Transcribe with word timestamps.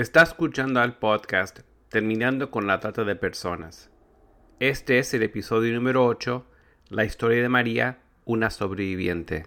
Está 0.00 0.22
escuchando 0.22 0.80
al 0.80 0.96
podcast 0.96 1.58
Terminando 1.90 2.50
con 2.50 2.66
la 2.66 2.80
Trata 2.80 3.04
de 3.04 3.16
Personas. 3.16 3.90
Este 4.58 4.98
es 4.98 5.12
el 5.12 5.22
episodio 5.22 5.74
número 5.74 6.06
8, 6.06 6.46
la 6.88 7.04
historia 7.04 7.42
de 7.42 7.50
María, 7.50 7.98
una 8.24 8.48
sobreviviente. 8.48 9.44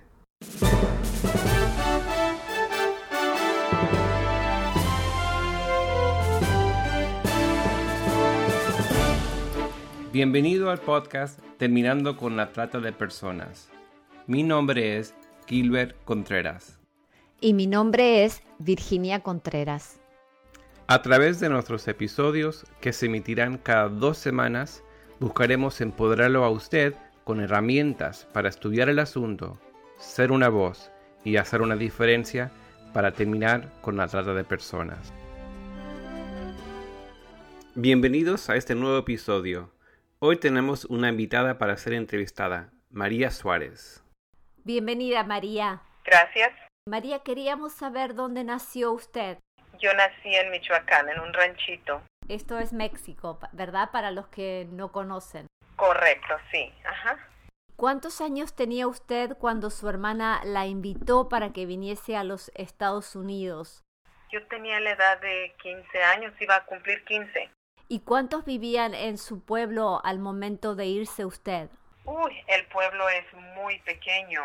Bienvenido 10.12 10.70
al 10.70 10.78
podcast 10.82 11.40
Terminando 11.58 12.16
con 12.16 12.38
la 12.38 12.52
Trata 12.52 12.80
de 12.80 12.94
Personas. 12.94 13.72
Mi 14.28 14.44
nombre 14.44 15.00
es 15.00 15.16
Gilbert 15.48 15.96
Contreras. 16.06 16.80
Y 17.42 17.56
mi 17.56 17.66
nombre 17.66 18.24
es 18.24 18.44
Virginia 18.60 19.22
Contreras. 19.22 20.03
A 20.86 21.02
través 21.02 21.40
de 21.40 21.48
nuestros 21.48 21.88
episodios, 21.88 22.66
que 22.82 22.92
se 22.92 23.06
emitirán 23.06 23.58
cada 23.58 23.88
dos 23.88 24.18
semanas, 24.18 24.84
buscaremos 25.18 25.80
empoderarlo 25.80 26.44
a 26.44 26.50
usted 26.50 26.94
con 27.24 27.40
herramientas 27.40 28.28
para 28.34 28.50
estudiar 28.50 28.90
el 28.90 29.00
asunto, 29.00 29.58
ser 29.98 30.34
una 30.34 30.50
voz 30.50 30.92
y 31.24 31.38
hacer 31.38 31.62
una 31.62 31.78
diferencia 31.78 32.52
para 32.94 33.14
terminar 33.14 33.72
con 33.80 33.96
la 33.96 34.08
trata 34.08 34.34
de 34.34 34.44
personas. 34.44 35.14
Bienvenidos 37.76 38.50
a 38.50 38.58
este 38.58 38.76
nuevo 38.76 38.98
episodio. 38.98 39.72
Hoy 40.20 40.36
tenemos 40.36 40.84
una 40.84 41.08
invitada 41.08 41.58
para 41.58 41.78
ser 41.78 41.94
entrevistada, 41.94 42.74
María 42.90 43.32
Suárez. 43.32 44.04
Bienvenida, 44.66 45.24
María. 45.24 45.82
Gracias. 46.04 46.52
María, 46.86 47.20
queríamos 47.20 47.72
saber 47.72 48.16
dónde 48.16 48.44
nació 48.44 48.92
usted. 48.92 49.38
Yo 49.84 49.94
nací 49.94 50.34
en 50.34 50.50
Michoacán, 50.50 51.10
en 51.10 51.20
un 51.20 51.34
ranchito. 51.34 52.02
Esto 52.30 52.58
es 52.58 52.72
México, 52.72 53.38
¿verdad? 53.52 53.92
Para 53.92 54.12
los 54.12 54.28
que 54.28 54.66
no 54.72 54.94
conocen. 54.94 55.46
Correcto, 55.76 56.36
sí. 56.54 56.74
Ajá. 56.86 57.20
¿Cuántos 57.76 58.22
años 58.22 58.56
tenía 58.56 58.88
usted 58.88 59.36
cuando 59.38 59.70
su 59.70 59.90
hermana 59.90 60.40
la 60.46 60.68
invitó 60.68 61.28
para 61.28 61.52
que 61.52 61.66
viniese 61.66 62.16
a 62.16 62.24
los 62.24 62.50
Estados 62.56 63.18
Unidos? 63.18 63.84
Yo 64.32 64.48
tenía 64.48 64.80
la 64.80 64.92
edad 64.92 65.20
de 65.20 65.54
15 65.62 66.02
años, 66.02 66.34
iba 66.40 66.56
a 66.56 66.66
cumplir 66.66 67.04
15. 67.04 67.50
¿Y 67.90 68.00
cuántos 68.00 68.46
vivían 68.46 68.94
en 68.94 69.18
su 69.18 69.44
pueblo 69.44 70.00
al 70.06 70.18
momento 70.18 70.76
de 70.76 70.86
irse 70.86 71.26
usted? 71.26 71.68
Uy, 72.06 72.42
el 72.48 72.66
pueblo 72.68 73.10
es 73.10 73.26
muy 73.54 73.80
pequeño. 73.80 74.44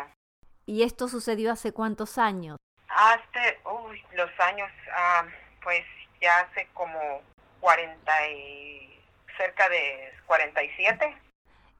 ¿Y 0.65 0.83
esto 0.83 1.07
sucedió 1.07 1.53
hace 1.53 1.71
cuántos 1.71 2.17
años? 2.17 2.57
Hace, 2.89 3.59
uy, 3.65 4.03
los 4.13 4.29
años, 4.39 4.71
ah, 4.91 5.25
pues 5.63 5.83
ya 6.21 6.39
hace 6.39 6.67
como 6.73 7.21
40 7.59 8.27
y 8.29 8.99
cerca 9.37 9.69
de 9.69 10.13
47. 10.25 11.15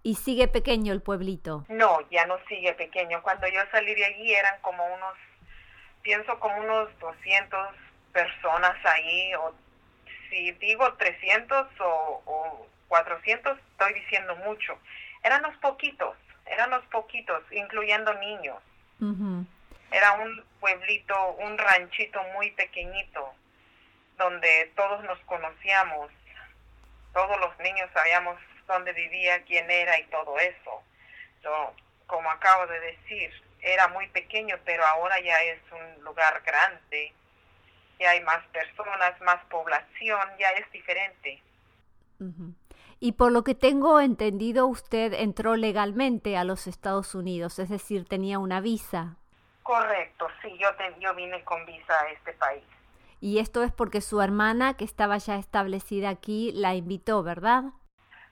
¿Y 0.03 0.15
sigue 0.15 0.47
pequeño 0.47 0.93
el 0.93 1.01
pueblito? 1.01 1.65
No, 1.67 1.99
ya 2.09 2.25
no 2.25 2.37
sigue 2.47 2.73
pequeño. 2.73 3.21
Cuando 3.21 3.47
yo 3.47 3.61
salí 3.71 3.93
de 3.95 4.05
allí 4.05 4.33
eran 4.33 4.59
como 4.61 4.85
unos, 4.85 5.15
pienso 6.01 6.39
como 6.39 6.57
unos 6.61 6.87
200 6.99 7.75
personas 8.13 8.75
ahí, 8.85 9.33
o 9.35 9.53
si 10.29 10.51
digo 10.53 10.93
300 10.93 11.67
o, 11.81 12.21
o 12.25 12.67
400, 12.87 13.57
estoy 13.71 13.93
diciendo 13.93 14.35
mucho. 14.37 14.77
Eran 15.23 15.41
los 15.43 15.55
poquitos, 15.57 16.15
eran 16.45 16.69
los 16.69 16.85
poquitos, 16.85 17.43
incluyendo 17.51 18.13
niños. 18.15 18.57
Era 19.91 20.13
un 20.13 20.43
pueblito, 20.59 21.31
un 21.39 21.57
ranchito 21.57 22.21
muy 22.33 22.51
pequeñito, 22.51 23.33
donde 24.17 24.71
todos 24.75 25.03
nos 25.03 25.19
conocíamos, 25.21 26.11
todos 27.13 27.39
los 27.39 27.57
niños 27.59 27.89
sabíamos 27.93 28.37
dónde 28.67 28.93
vivía, 28.93 29.43
quién 29.43 29.69
era 29.69 29.99
y 29.99 30.03
todo 30.05 30.37
eso. 30.39 30.83
So, 31.41 31.73
como 32.05 32.29
acabo 32.29 32.67
de 32.67 32.79
decir, 32.79 33.31
era 33.61 33.87
muy 33.87 34.07
pequeño, 34.09 34.57
pero 34.65 34.85
ahora 34.85 35.19
ya 35.19 35.41
es 35.43 35.59
un 35.71 36.03
lugar 36.03 36.41
grande, 36.45 37.13
ya 37.99 38.11
hay 38.11 38.21
más 38.21 38.45
personas, 38.47 39.19
más 39.21 39.43
población, 39.45 40.19
ya 40.39 40.49
es 40.51 40.71
diferente. 40.71 41.41
Y 42.99 43.13
por 43.13 43.31
lo 43.31 43.43
que 43.43 43.55
tengo 43.55 43.99
entendido, 43.99 44.67
usted 44.67 45.13
entró 45.13 45.55
legalmente 45.55 46.35
a 46.37 46.43
los 46.43 46.67
Estados 46.67 47.15
Unidos, 47.15 47.59
es 47.59 47.69
decir, 47.69 48.05
tenía 48.05 48.39
una 48.39 48.59
visa. 48.59 49.18
Correcto, 49.69 50.27
sí, 50.41 50.57
yo, 50.57 50.73
te, 50.77 50.95
yo 50.99 51.13
vine 51.13 51.43
con 51.43 51.63
visa 51.67 51.93
a 51.93 52.09
este 52.09 52.33
país. 52.33 52.63
Y 53.21 53.37
esto 53.37 53.61
es 53.61 53.71
porque 53.71 54.01
su 54.01 54.19
hermana, 54.19 54.73
que 54.73 54.83
estaba 54.83 55.19
ya 55.19 55.35
establecida 55.35 56.09
aquí, 56.09 56.51
la 56.55 56.73
invitó, 56.73 57.21
¿verdad? 57.21 57.65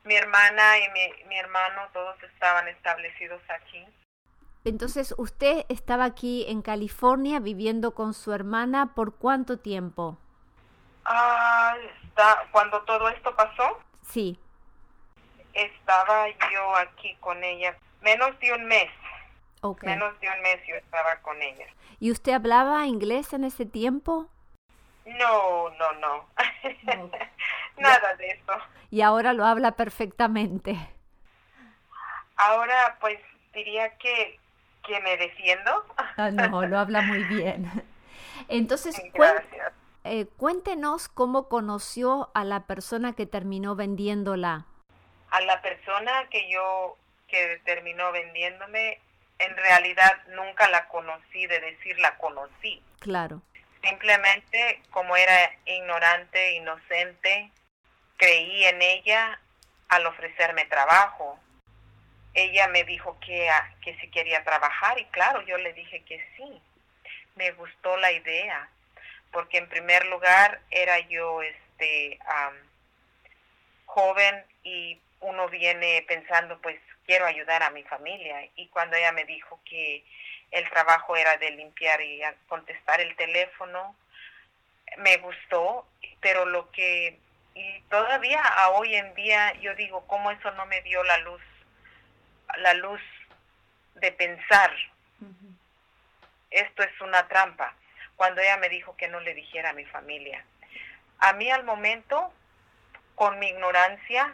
Mi 0.03 0.15
hermana 0.15 0.79
y 0.79 0.89
mi, 0.89 1.25
mi 1.27 1.37
hermano 1.37 1.81
todos 1.93 2.15
estaban 2.23 2.67
establecidos 2.69 3.39
aquí. 3.49 3.85
Entonces, 4.65 5.13
¿usted 5.19 5.65
estaba 5.69 6.05
aquí 6.05 6.43
en 6.47 6.63
California 6.63 7.39
viviendo 7.39 7.93
con 7.93 8.15
su 8.15 8.33
hermana 8.33 8.95
por 8.95 9.15
cuánto 9.15 9.59
tiempo? 9.59 10.17
Ah, 11.05 11.75
está, 12.03 12.47
cuando 12.49 12.81
todo 12.81 13.09
esto 13.09 13.35
pasó. 13.35 13.77
Sí. 14.01 14.39
Estaba 15.53 16.29
yo 16.51 16.75
aquí 16.77 17.15
con 17.19 17.43
ella 17.43 17.77
menos 18.01 18.39
de 18.39 18.53
un 18.53 18.65
mes. 18.65 18.89
Okay. 19.71 19.89
Menos 19.89 20.19
de 20.19 20.29
un 20.29 20.41
mes 20.41 20.59
yo 20.67 20.75
estaba 20.75 21.17
con 21.21 21.41
ella. 21.41 21.65
¿Y 21.99 22.11
usted 22.11 22.33
hablaba 22.33 22.85
inglés 22.85 23.33
en 23.33 23.43
ese 23.43 23.65
tiempo? 23.65 24.29
No, 25.05 25.69
no, 25.71 25.91
no. 25.93 26.25
no. 26.83 27.11
Nada 27.77 28.15
de 28.15 28.27
eso. 28.29 28.53
Y 28.89 29.01
ahora 29.01 29.33
lo 29.33 29.45
habla 29.45 29.71
perfectamente. 29.71 30.77
Ahora, 32.35 32.97
pues 32.99 33.19
diría 33.53 33.97
que, 33.97 34.39
que 34.85 34.99
me 35.01 35.17
defiendo. 35.17 35.85
Ah, 36.17 36.29
no, 36.31 36.65
lo 36.65 36.77
habla 36.77 37.01
muy 37.01 37.23
bien. 37.23 37.69
Entonces. 38.47 39.01
Eh, 40.09 40.25
cuéntenos 40.37 41.09
cómo 41.09 41.49
conoció 41.49 42.31
a 42.33 42.45
la 42.45 42.65
persona 42.65 43.11
que 43.11 43.25
terminó 43.25 43.75
vendiéndola. 43.75 44.65
A 45.31 45.41
la 45.41 45.61
persona 45.61 46.29
que 46.29 46.49
yo, 46.49 46.97
que 47.27 47.61
terminó 47.65 48.13
vendiéndome, 48.13 49.01
en 49.39 49.55
realidad 49.55 50.11
nunca 50.29 50.69
la 50.69 50.87
conocí, 50.87 51.45
de 51.47 51.59
decir 51.59 51.99
la 51.99 52.17
conocí. 52.17 52.81
Claro. 52.99 53.41
Simplemente 53.83 54.81
como 54.89 55.15
era 55.15 55.51
ignorante, 55.65 56.53
inocente, 56.53 57.51
creí 58.17 58.65
en 58.65 58.81
ella 58.81 59.39
al 59.89 60.05
ofrecerme 60.07 60.65
trabajo. 60.65 61.39
Ella 62.33 62.67
me 62.67 62.83
dijo 62.83 63.19
que, 63.19 63.49
que 63.81 63.97
si 63.99 64.09
quería 64.09 64.43
trabajar 64.43 64.99
y 64.99 65.05
claro, 65.05 65.41
yo 65.43 65.57
le 65.57 65.73
dije 65.73 66.03
que 66.03 66.23
sí. 66.35 66.61
Me 67.35 67.51
gustó 67.51 67.97
la 67.97 68.11
idea, 68.11 68.69
porque 69.31 69.59
en 69.59 69.69
primer 69.69 70.05
lugar 70.07 70.59
era 70.71 70.99
yo 70.99 71.41
este 71.43 72.19
um, 72.25 72.55
joven 73.85 74.43
y 74.63 74.99
uno 75.19 75.47
viene 75.49 76.03
pensando 76.07 76.59
pues 76.61 76.79
quiero 77.07 77.25
ayudar 77.25 77.63
a 77.63 77.71
mi 77.71 77.83
familia. 77.83 78.47
Y 78.55 78.67
cuando 78.67 78.95
ella 78.95 79.11
me 79.11 79.25
dijo 79.25 79.59
que 79.65 80.05
el 80.51 80.69
trabajo 80.69 81.15
era 81.15 81.37
de 81.37 81.51
limpiar 81.51 81.99
y 82.01 82.21
contestar 82.47 83.01
el 83.01 83.15
teléfono 83.15 83.95
me 84.97 85.17
gustó 85.17 85.85
pero 86.21 86.45
lo 86.45 86.71
que 86.71 87.19
y 87.53 87.81
todavía 87.89 88.41
a 88.41 88.69
hoy 88.69 88.95
en 88.95 89.13
día 89.15 89.53
yo 89.59 89.75
digo 89.75 90.05
cómo 90.07 90.31
eso 90.31 90.51
no 90.51 90.65
me 90.67 90.81
dio 90.83 91.03
la 91.03 91.17
luz 91.17 91.41
la 92.59 92.73
luz 92.75 93.01
de 93.95 94.11
pensar 94.11 94.71
uh 95.21 95.25
-huh. 95.25 95.55
esto 96.51 96.83
es 96.83 97.01
una 97.01 97.27
trampa. 97.27 97.73
Cuando 98.15 98.41
ella 98.41 98.57
me 98.57 98.69
dijo 98.69 98.95
que 98.95 99.07
no 99.07 99.19
le 99.19 99.33
dijera 99.35 99.69
a 99.71 99.73
mi 99.73 99.85
familia. 99.85 100.43
A 101.19 101.33
mí 101.33 101.51
al 101.51 101.63
momento 101.63 102.33
con 103.15 103.37
mi 103.39 103.49
ignorancia 103.49 104.33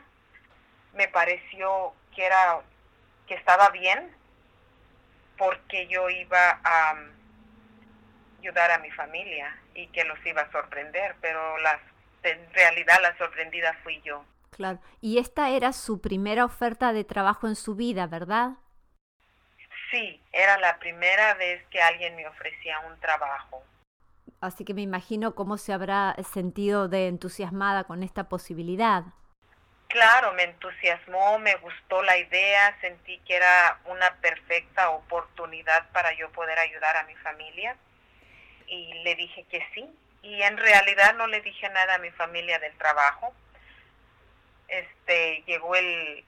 me 0.93 1.07
pareció 1.07 1.93
que 2.15 2.25
era 2.25 2.61
que 3.33 3.39
estaba 3.39 3.69
bien 3.69 4.11
porque 5.37 5.87
yo 5.87 6.07
iba 6.09 6.59
a 6.63 6.93
um, 6.93 7.09
ayudar 8.39 8.71
a 8.71 8.77
mi 8.77 8.91
familia 8.91 9.57
y 9.73 9.87
que 9.87 10.03
los 10.03 10.23
iba 10.25 10.41
a 10.41 10.51
sorprender, 10.51 11.15
pero 11.19 11.57
las, 11.59 11.81
en 12.21 12.53
realidad 12.53 12.99
la 13.01 13.17
sorprendida 13.17 13.73
fui 13.83 14.01
yo. 14.05 14.23
Claro, 14.51 14.79
y 15.01 15.17
esta 15.17 15.49
era 15.49 15.73
su 15.73 15.99
primera 15.99 16.45
oferta 16.45 16.93
de 16.93 17.03
trabajo 17.03 17.47
en 17.47 17.55
su 17.55 17.75
vida, 17.75 18.05
¿verdad? 18.05 18.51
Sí, 19.89 20.21
era 20.31 20.59
la 20.59 20.77
primera 20.77 21.33
vez 21.33 21.65
que 21.71 21.81
alguien 21.81 22.15
me 22.15 22.27
ofrecía 22.27 22.79
un 22.81 22.99
trabajo. 22.99 23.63
Así 24.41 24.63
que 24.63 24.75
me 24.75 24.81
imagino 24.81 25.33
cómo 25.33 25.57
se 25.57 25.73
habrá 25.73 26.15
sentido 26.31 26.87
de 26.87 27.07
entusiasmada 27.07 27.85
con 27.85 28.03
esta 28.03 28.29
posibilidad. 28.29 29.05
Claro, 29.93 30.33
me 30.33 30.41
entusiasmó, 30.41 31.37
me 31.37 31.53
gustó 31.57 32.01
la 32.01 32.17
idea, 32.17 32.75
sentí 32.81 33.19
que 33.19 33.35
era 33.35 33.79
una 33.85 34.11
perfecta 34.21 34.89
oportunidad 34.89 35.87
para 35.91 36.11
yo 36.13 36.31
poder 36.31 36.57
ayudar 36.57 36.97
a 36.97 37.03
mi 37.03 37.13
familia 37.17 37.77
y 38.65 38.91
le 39.03 39.13
dije 39.13 39.43
que 39.51 39.63
sí, 39.75 39.87
y 40.23 40.41
en 40.41 40.57
realidad 40.57 41.13
no 41.13 41.27
le 41.27 41.41
dije 41.41 41.69
nada 41.69 41.93
a 41.93 41.99
mi 41.99 42.09
familia 42.09 42.57
del 42.57 42.75
trabajo. 42.79 43.35
Este, 44.67 45.43
llegó 45.45 45.75
el, 45.75 46.25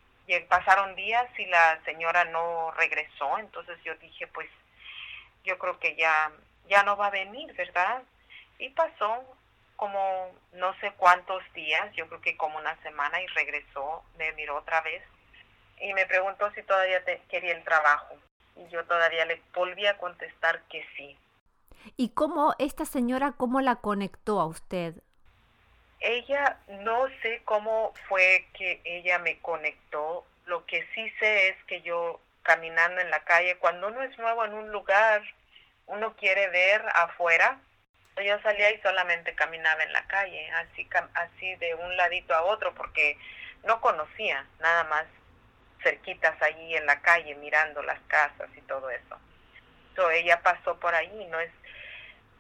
pasaron 0.47 0.93
días 0.93 1.25
y 1.39 1.47
la 1.47 1.79
señora 1.85 2.23
no 2.25 2.69
regresó, 2.69 3.39
entonces 3.39 3.79
yo 3.83 3.95
dije, 3.95 4.27
pues 4.27 4.47
yo 5.43 5.57
creo 5.57 5.79
que 5.79 5.95
ya, 5.95 6.31
ya 6.67 6.83
no 6.83 6.97
va 6.97 7.07
a 7.07 7.17
venir, 7.23 7.51
¿verdad? 7.55 8.03
Y 8.59 8.69
pasó 8.69 9.25
como 9.75 10.31
no 10.53 10.73
sé 10.79 10.91
cuántos 10.97 11.43
días, 11.53 11.91
yo 11.93 12.07
creo 12.07 12.21
que 12.21 12.37
como 12.37 12.57
una 12.57 12.75
semana 12.81 13.21
y 13.21 13.27
regresó, 13.27 14.03
me 14.17 14.31
miró 14.33 14.57
otra 14.57 14.81
vez 14.81 15.03
y 15.79 15.93
me 15.93 16.05
preguntó 16.05 16.49
si 16.51 16.63
todavía 16.63 17.03
te 17.03 17.21
quería 17.29 17.53
el 17.53 17.63
trabajo. 17.63 18.15
Y 18.55 18.67
yo 18.69 18.85
todavía 18.85 19.25
le 19.25 19.41
volví 19.53 19.85
a 19.85 19.97
contestar 19.97 20.61
que 20.69 20.85
sí. 20.95 21.17
¿Y 21.97 22.09
cómo 22.09 22.55
esta 22.57 22.85
señora, 22.85 23.33
cómo 23.33 23.61
la 23.61 23.75
conectó 23.75 24.39
a 24.39 24.45
usted? 24.45 24.95
Ella, 25.99 26.57
no 26.67 27.07
sé 27.21 27.41
cómo 27.45 27.93
fue 28.07 28.47
que 28.53 28.81
ella 28.83 29.19
me 29.19 29.39
conectó. 29.39 30.25
Lo 30.45 30.65
que 30.65 30.87
sí 30.93 31.09
sé 31.19 31.49
es 31.49 31.63
que 31.65 31.81
yo 31.81 32.19
caminando 32.43 33.01
en 33.01 33.09
la 33.09 33.23
calle, 33.23 33.57
cuando 33.57 33.87
uno 33.87 34.03
es 34.03 34.17
nuevo 34.17 34.45
en 34.45 34.53
un 34.53 34.71
lugar, 34.71 35.21
uno 35.87 36.15
quiere 36.15 36.47
ver 36.49 36.83
afuera. 36.93 37.59
Yo 38.23 38.39
salía 38.41 38.71
y 38.71 38.81
solamente 38.81 39.35
caminaba 39.35 39.83
en 39.83 39.91
la 39.91 40.05
calle, 40.07 40.49
así, 40.51 40.87
así 41.13 41.55
de 41.55 41.75
un 41.75 41.97
ladito 41.97 42.33
a 42.33 42.43
otro, 42.43 42.73
porque 42.73 43.17
no 43.63 43.81
conocía 43.81 44.45
nada 44.59 44.85
más 44.85 45.05
cerquitas 45.83 46.41
allí 46.41 46.75
en 46.75 46.85
la 46.85 47.01
calle 47.01 47.35
mirando 47.35 47.83
las 47.83 47.99
casas 48.07 48.49
y 48.55 48.61
todo 48.61 48.89
eso. 48.89 49.19
So, 49.95 50.09
ella 50.11 50.41
pasó 50.41 50.79
por 50.79 50.95
ahí, 50.95 51.27
no 51.29 51.39
es 51.39 51.51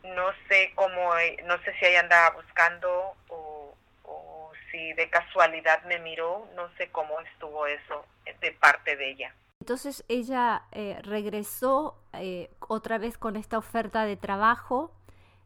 no 0.03 0.31
sé 0.47 0.71
cómo, 0.75 1.17
eh, 1.17 1.37
no 1.45 1.57
sé 1.63 1.73
si 1.79 1.85
ella 1.85 2.01
andaba 2.01 2.35
buscando 2.35 3.15
o, 3.29 3.75
o 4.03 4.51
si 4.71 4.93
de 4.93 5.09
casualidad 5.09 5.83
me 5.85 5.99
miró, 5.99 6.47
no 6.55 6.69
sé 6.77 6.89
cómo 6.91 7.19
estuvo 7.21 7.65
eso 7.65 8.05
de 8.39 8.51
parte 8.51 8.95
de 8.95 9.09
ella. 9.11 9.35
Entonces 9.61 10.03
ella 10.07 10.63
eh, 10.71 10.99
regresó 11.01 11.97
eh, 12.13 12.51
otra 12.59 12.97
vez 12.97 13.17
con 13.17 13.35
esta 13.35 13.57
oferta 13.57 14.05
de 14.05 14.15
trabajo 14.15 14.91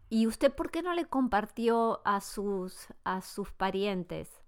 y 0.10 0.28
usted 0.28 0.52
por 0.52 0.72
qué 0.72 0.82
no 0.82 0.94
le 0.94 1.06
compartió 1.06 2.02
a 2.06 2.22
sus 2.22 2.88
a 3.04 3.22
sus 3.22 3.52
parientes? 3.52 4.42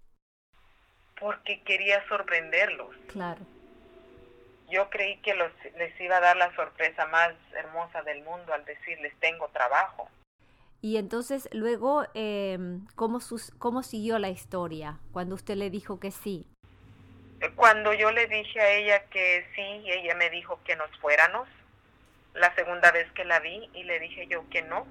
Porque 1.19 1.61
quería 1.63 2.05
sorprenderlos. 2.07 2.95
Claro 3.07 3.45
yo 4.71 4.89
creí 4.89 5.17
que 5.17 5.35
los, 5.35 5.51
les 5.77 5.99
iba 5.99 6.17
a 6.17 6.21
dar 6.21 6.37
la 6.37 6.55
sorpresa 6.55 7.05
más 7.07 7.33
hermosa 7.53 8.01
del 8.03 8.23
mundo 8.23 8.53
al 8.53 8.65
decirles 8.65 9.13
tengo 9.19 9.49
trabajo. 9.49 10.09
Y 10.81 10.97
entonces 10.97 11.47
luego, 11.51 12.05
eh, 12.15 12.57
¿cómo, 12.95 13.19
sus, 13.19 13.51
¿cómo 13.59 13.83
siguió 13.83 14.17
la 14.17 14.29
historia 14.29 14.97
cuando 15.11 15.35
usted 15.35 15.55
le 15.55 15.69
dijo 15.69 15.99
que 15.99 16.09
sí? 16.09 16.47
Cuando 17.55 17.93
yo 17.93 18.11
le 18.11 18.27
dije 18.27 18.59
a 18.59 18.71
ella 18.71 19.03
que 19.05 19.45
sí, 19.55 19.83
ella 19.85 20.15
me 20.15 20.29
dijo 20.29 20.59
que 20.63 20.75
nos 20.75 20.89
fuéramos. 20.99 21.47
La 22.33 22.55
segunda 22.55 22.91
vez 22.91 23.11
que 23.11 23.25
la 23.25 23.39
vi 23.39 23.69
y 23.73 23.83
le 23.83 23.99
dije 23.99 24.25
yo 24.27 24.47
que 24.49 24.61
no, 24.61 24.87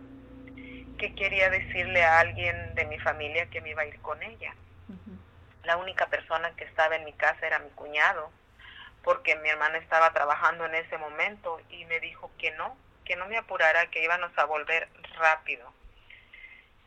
que 1.00 1.14
quería 1.14 1.48
decirle 1.48 2.04
a 2.04 2.20
alguien 2.20 2.74
de 2.74 2.84
mi 2.84 2.98
familia 2.98 3.48
que 3.48 3.62
me 3.62 3.70
iba 3.70 3.80
a 3.80 3.86
ir 3.86 3.98
con 4.02 4.22
ella. 4.22 4.54
La 5.64 5.78
única 5.78 6.06
persona 6.08 6.54
que 6.56 6.64
estaba 6.64 6.94
en 6.94 7.06
mi 7.06 7.14
casa 7.14 7.46
era 7.46 7.58
mi 7.58 7.70
cuñado 7.70 8.30
porque 9.02 9.34
mi 9.36 9.48
hermana 9.48 9.78
estaba 9.78 10.12
trabajando 10.12 10.66
en 10.66 10.74
ese 10.74 10.98
momento 10.98 11.58
y 11.70 11.86
me 11.86 12.00
dijo 12.00 12.30
que 12.36 12.50
no, 12.50 12.76
que 13.06 13.16
no 13.16 13.26
me 13.28 13.38
apurara, 13.38 13.86
que 13.86 14.04
íbamos 14.04 14.30
a 14.36 14.44
volver 14.44 14.90
rápido. 15.18 15.72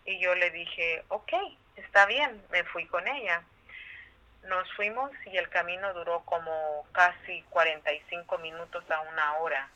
Y 0.06 0.20
yo 0.20 0.36
le 0.36 0.52
dije, 0.52 1.04
ok, 1.08 1.34
está 1.78 2.06
bien, 2.06 2.40
me 2.52 2.64
fui 2.66 2.86
con 2.86 3.08
ella. 3.08 3.42
Nos 4.44 4.72
fuimos 4.74 5.10
y 5.26 5.38
el 5.38 5.50
camino 5.50 5.92
duró 5.96 6.20
como 6.26 6.86
casi 6.92 7.42
45 7.50 8.38
minutos 8.38 8.84
a 8.92 9.02
una 9.02 9.38
hora. 9.38 9.70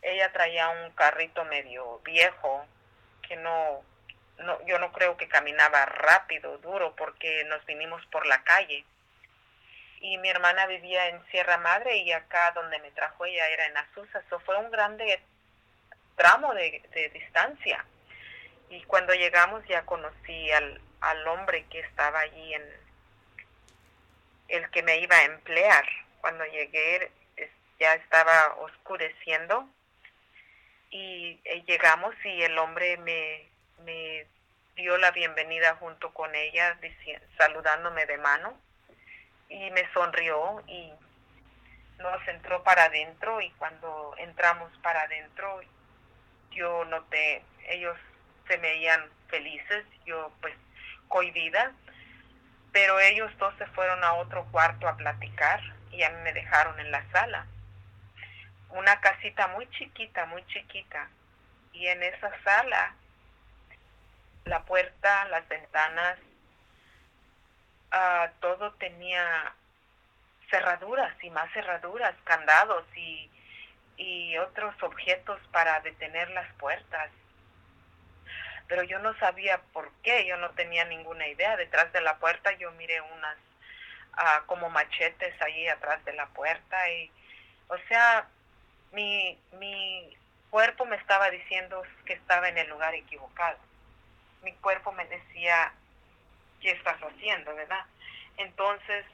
Ella 0.00 0.30
traía 0.32 0.68
un 0.68 0.92
carrito 0.92 1.44
medio 1.46 1.98
viejo 2.04 2.66
que 3.28 3.36
no, 3.36 3.82
no 4.38 4.64
yo 4.66 4.78
no 4.78 4.92
creo 4.92 5.16
que 5.16 5.28
caminaba 5.28 5.86
rápido, 5.86 6.58
duro, 6.58 6.94
porque 6.96 7.44
nos 7.44 7.64
vinimos 7.66 8.04
por 8.06 8.26
la 8.26 8.42
calle 8.42 8.84
y 10.04 10.18
mi 10.18 10.28
hermana 10.28 10.66
vivía 10.66 11.08
en 11.08 11.24
Sierra 11.30 11.56
Madre 11.56 11.96
y 11.96 12.12
acá 12.12 12.52
donde 12.52 12.78
me 12.80 12.90
trajo 12.90 13.24
ella 13.24 13.48
era 13.48 13.66
en 13.66 13.76
Azusa. 13.78 14.18
Eso 14.18 14.38
fue 14.40 14.56
un 14.58 14.70
grande 14.70 15.18
tramo 16.14 16.52
de, 16.52 17.10
distancia. 17.14 17.84
Y 18.68 18.82
cuando 18.84 19.14
llegamos 19.14 19.66
ya 19.66 19.86
conocí 19.86 20.50
al, 20.50 20.78
al 21.00 21.26
hombre 21.26 21.64
que 21.70 21.80
estaba 21.80 22.20
allí 22.20 22.52
en 22.52 22.62
el 24.48 24.70
que 24.70 24.82
me 24.82 24.98
iba 24.98 25.16
a 25.16 25.24
emplear. 25.24 25.86
Cuando 26.20 26.44
llegué 26.44 27.10
ya 27.80 27.94
estaba 27.94 28.56
oscureciendo 28.58 29.68
y 30.94 31.40
eh, 31.44 31.64
llegamos 31.66 32.14
y 32.24 32.42
el 32.42 32.56
hombre 32.56 32.96
me, 32.98 33.48
me 33.84 34.28
dio 34.76 34.96
la 34.96 35.10
bienvenida 35.10 35.74
junto 35.74 36.14
con 36.14 36.32
ella, 36.36 36.78
saludándome 37.36 38.06
de 38.06 38.16
mano 38.18 38.56
y 39.48 39.72
me 39.72 39.92
sonrió 39.92 40.62
y 40.68 40.92
nos 41.98 42.28
entró 42.28 42.62
para 42.62 42.84
adentro 42.84 43.40
y 43.40 43.50
cuando 43.58 44.14
entramos 44.18 44.70
para 44.84 45.02
adentro 45.02 45.62
yo 46.52 46.84
noté, 46.84 47.42
ellos 47.66 47.98
se 48.46 48.56
veían 48.58 49.04
felices, 49.26 49.84
yo 50.06 50.30
pues 50.40 50.54
cohibida, 51.08 51.72
pero 52.70 53.00
ellos 53.00 53.36
dos 53.38 53.52
se 53.58 53.66
fueron 53.66 54.04
a 54.04 54.12
otro 54.12 54.44
cuarto 54.52 54.86
a 54.86 54.96
platicar 54.96 55.60
y 55.90 56.04
a 56.04 56.10
mí 56.10 56.22
me 56.22 56.32
dejaron 56.32 56.78
en 56.78 56.92
la 56.92 57.04
sala. 57.10 57.48
Una 58.74 59.00
casita 59.00 59.48
muy 59.48 59.68
chiquita, 59.70 60.26
muy 60.26 60.46
chiquita. 60.46 61.08
Y 61.72 61.86
en 61.88 62.02
esa 62.02 62.30
sala, 62.44 62.94
la 64.44 64.62
puerta, 64.64 65.24
las 65.26 65.48
ventanas, 65.48 66.18
Ah, 67.96 68.28
todo 68.40 68.72
tenía 68.72 69.54
cerraduras 70.50 71.14
y 71.22 71.30
más 71.30 71.48
cerraduras, 71.52 72.12
candados 72.24 72.84
y, 72.96 73.30
y 73.96 74.36
otros 74.38 74.74
objetos 74.82 75.40
para 75.52 75.78
detener 75.78 76.28
las 76.30 76.52
puertas. 76.54 77.08
Pero 78.66 78.82
yo 78.82 78.98
no 78.98 79.16
sabía 79.20 79.60
por 79.72 79.92
qué, 80.02 80.26
yo 80.26 80.36
no 80.38 80.50
tenía 80.50 80.84
ninguna 80.86 81.28
idea. 81.28 81.56
Detrás 81.56 81.92
de 81.92 82.00
la 82.00 82.18
puerta 82.18 82.50
yo 82.54 82.72
miré 82.72 83.00
unas 83.00 83.36
ah, 84.14 84.42
como 84.46 84.68
machetes 84.70 85.40
ahí 85.40 85.68
atrás 85.68 86.04
de 86.04 86.14
la 86.14 86.26
puerta 86.26 86.90
y, 86.90 87.12
o 87.68 87.78
sea, 87.86 88.26
mi, 88.94 89.38
mi 89.58 90.16
cuerpo 90.50 90.86
me 90.86 90.96
estaba 90.96 91.30
diciendo 91.30 91.82
que 92.06 92.14
estaba 92.14 92.48
en 92.48 92.58
el 92.58 92.68
lugar 92.68 92.94
equivocado. 92.94 93.58
Mi 94.42 94.52
cuerpo 94.54 94.92
me 94.92 95.04
decía, 95.06 95.72
¿qué 96.60 96.70
estás 96.70 96.98
haciendo, 97.02 97.54
verdad? 97.54 97.84
Entonces, 98.36 99.04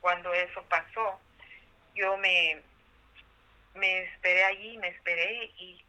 cuando 0.00 0.32
eso 0.34 0.62
pasó, 0.64 1.20
yo 1.94 2.16
me, 2.16 2.60
me 3.74 4.02
esperé 4.04 4.44
allí, 4.44 4.76
me 4.78 4.88
esperé 4.88 5.44
y 5.58 5.82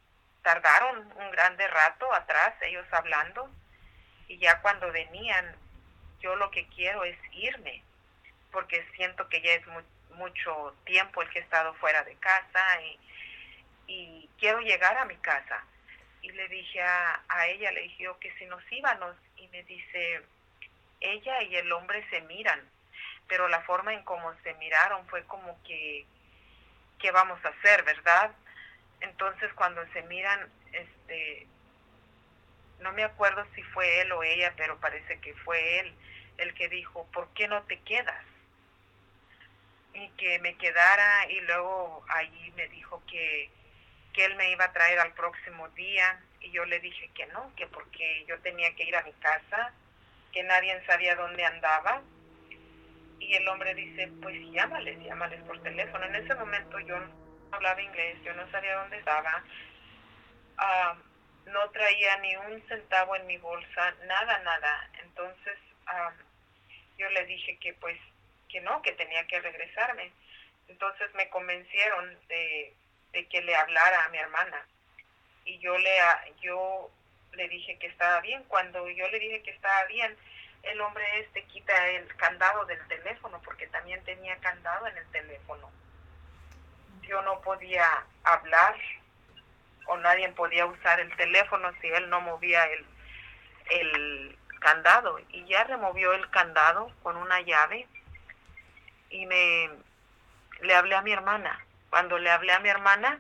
tardaron 0.44 1.00
un 1.00 1.32
grande 1.32 1.68
rato 1.68 2.12
atrás, 2.14 2.54
ellos 2.62 2.86
hablando, 2.92 3.50
y 4.28 4.38
ya 4.38 4.62
cuando 4.62 4.92
venían, 4.92 5.56
yo 6.20 6.36
lo 6.36 6.52
que 6.52 6.68
quiero 6.68 7.04
es 7.04 7.18
irme, 7.32 7.82
porque 8.52 8.86
siento 8.96 9.28
que 9.30 9.42
ya 9.42 9.54
es 9.54 9.66
mucho 10.12 10.76
tiempo 10.86 11.22
el 11.22 11.30
que 11.30 11.40
he 11.40 11.42
estado 11.42 11.74
fuera 11.76 12.04
de 12.04 12.16
casa 12.16 12.82
y, 12.82 13.00
y 13.88 14.30
quiero 14.40 14.60
llegar 14.62 14.98
a 14.98 15.06
mi 15.06 15.16
casa 15.18 15.64
y 16.22 16.32
le 16.32 16.48
dije 16.48 16.82
a, 16.82 17.22
a 17.28 17.48
ella, 17.48 17.72
le 17.72 17.82
dije 17.82 18.08
que 18.20 18.32
si 18.36 18.46
nos 18.46 18.64
íbamos 18.72 19.16
y 19.38 19.48
me 19.48 19.64
dice, 19.64 20.22
ella 21.00 21.42
y 21.44 21.56
el 21.56 21.72
hombre 21.72 22.06
se 22.10 22.22
miran, 22.22 22.62
pero 23.28 23.48
la 23.48 23.62
forma 23.62 23.94
en 23.94 24.04
cómo 24.04 24.34
se 24.44 24.54
miraron 24.56 25.06
fue 25.08 25.24
como 25.26 25.62
que, 25.64 26.06
¿qué 27.00 27.12
vamos 27.12 27.44
a 27.44 27.50
hacer, 27.50 27.84
verdad? 27.84 28.32
Entonces 29.00 29.52
cuando 29.54 29.86
se 29.94 30.04
miran, 30.04 30.48
este, 30.72 31.48
no 32.80 32.92
me 32.94 33.04
acuerdo 33.04 33.46
si 33.56 33.64
fue 33.64 34.02
él 34.02 34.12
o 34.12 34.24
ella, 34.24 34.54
pero 34.58 34.80
parece 34.80 35.20
que 35.20 35.34
fue 35.36 35.80
él 35.80 35.94
el 36.38 36.54
que 36.54 36.70
dijo, 36.70 37.08
¿por 37.14 37.28
qué 37.34 37.48
no 37.48 37.64
te 37.64 37.80
quedas? 37.80 38.24
Y 39.94 40.10
que 40.12 40.40
me 40.40 40.56
quedara 40.58 41.30
y 41.30 41.42
luego 41.42 42.06
allí 42.10 42.52
me 42.56 42.68
dijo 42.68 43.04
que 43.08 43.50
que 44.14 44.26
él 44.26 44.36
me 44.36 44.52
iba 44.52 44.66
a 44.66 44.74
traer 44.74 45.00
al 45.00 45.14
próximo 45.14 45.70
día 45.70 46.20
y 46.40 46.52
yo 46.52 46.66
le 46.66 46.80
dije 46.80 47.10
que 47.14 47.26
no, 47.28 47.54
que 47.56 47.68
porque 47.68 48.26
yo 48.28 48.40
tenía 48.42 48.74
que 48.76 48.84
ir 48.84 48.96
a 48.96 49.04
mi 49.04 49.14
casa, 49.14 49.74
que 50.32 50.44
nadie 50.44 50.84
sabía 50.86 51.16
dónde 51.16 51.46
andaba. 51.46 52.02
Y 53.20 53.36
el 53.36 53.48
hombre 53.48 53.76
dice, 53.76 54.12
pues 54.22 54.36
llámales, 54.52 55.00
llámales 55.04 55.42
por 55.44 55.62
teléfono. 55.62 56.06
En 56.06 56.16
ese 56.16 56.34
momento 56.36 56.80
yo 56.80 57.00
no 57.00 57.12
hablaba 57.52 57.82
inglés, 57.82 58.18
yo 58.24 58.34
no 58.34 58.50
sabía 58.50 58.76
dónde 58.78 58.98
estaba. 58.98 59.44
Ah, 60.58 60.96
no 61.46 61.70
traía 61.70 62.18
ni 62.18 62.36
un 62.36 62.62
centavo 62.68 63.16
en 63.16 63.28
mi 63.28 63.38
bolsa, 63.38 63.94
nada, 64.08 64.40
nada. 64.40 64.90
Entonces 65.04 65.58
yo 66.98 67.10
le 67.10 67.26
dije 67.26 67.58
que 67.58 67.74
pues 67.76 67.98
que 68.52 68.62
no, 68.62 68.82
que 68.82 68.92
tenía 68.94 69.26
que 69.28 69.40
regresarme. 69.40 70.12
Entonces 70.68 71.14
me 71.16 71.30
convencieron 71.30 72.18
de, 72.28 72.74
de 73.14 73.28
que 73.28 73.42
le 73.42 73.56
hablara 73.56 74.06
a 74.06 74.10
mi 74.10 74.18
hermana. 74.18 74.66
Y 75.46 75.58
yo 75.60 75.78
le, 75.78 75.98
yo 76.42 76.92
le 77.34 77.48
dije 77.48 77.78
que 77.80 77.88
estaba 77.88 78.20
bien. 78.22 78.44
Cuando 78.48 78.88
yo 78.90 79.08
le 79.10 79.20
dije 79.20 79.42
que 79.42 79.52
estaba 79.52 79.86
bien, 79.86 80.16
el 80.64 80.80
hombre 80.82 81.04
este 81.20 81.44
quita 81.46 81.90
el 81.90 82.16
candado 82.16 82.66
del 82.66 82.86
teléfono 82.88 83.42
porque 83.44 83.68
también 83.68 84.04
tenía 84.04 84.38
candado 84.38 84.88
en 84.88 84.98
el 84.98 85.08
teléfono. 85.08 85.72
Yo 87.02 87.22
no 87.24 87.42
podía 87.42 88.06
hablar 88.24 88.76
o 89.88 89.98
nadie 89.98 90.30
podía 90.30 90.66
usar 90.66 91.00
el 91.00 91.14
teléfono 91.16 91.74
si 91.82 91.88
él 91.88 92.10
no 92.10 92.22
movía 92.22 92.64
el, 92.66 92.86
el 93.72 94.38
candado. 94.60 95.20
Y 95.30 95.46
ya 95.46 95.64
removió 95.64 96.14
el 96.14 96.30
candado 96.30 96.92
con 97.02 97.18
una 97.18 97.42
llave 97.42 97.88
y 99.12 99.26
me 99.26 99.70
le 100.62 100.76
hablé 100.76 100.96
a 100.96 101.02
mi 101.02 101.12
hermana. 101.12 101.66
Cuando 101.90 102.18
le 102.18 102.30
hablé 102.30 102.54
a 102.54 102.60
mi 102.60 102.70
hermana, 102.70 103.20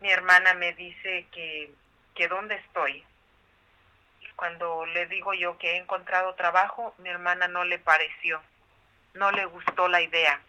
mi 0.00 0.10
hermana 0.10 0.54
me 0.54 0.72
dice 0.74 1.26
que, 1.32 1.72
que 2.14 2.28
dónde 2.28 2.56
estoy. 2.56 3.04
Cuando 4.36 4.84
le 4.86 5.06
digo 5.06 5.34
yo 5.34 5.58
que 5.58 5.72
he 5.72 5.76
encontrado 5.76 6.34
trabajo, 6.34 6.94
mi 6.98 7.08
hermana 7.08 7.48
no 7.48 7.64
le 7.64 7.78
pareció, 7.78 8.42
no 9.14 9.30
le 9.30 9.44
gustó 9.46 9.88
la 9.88 10.00
idea. 10.00 10.40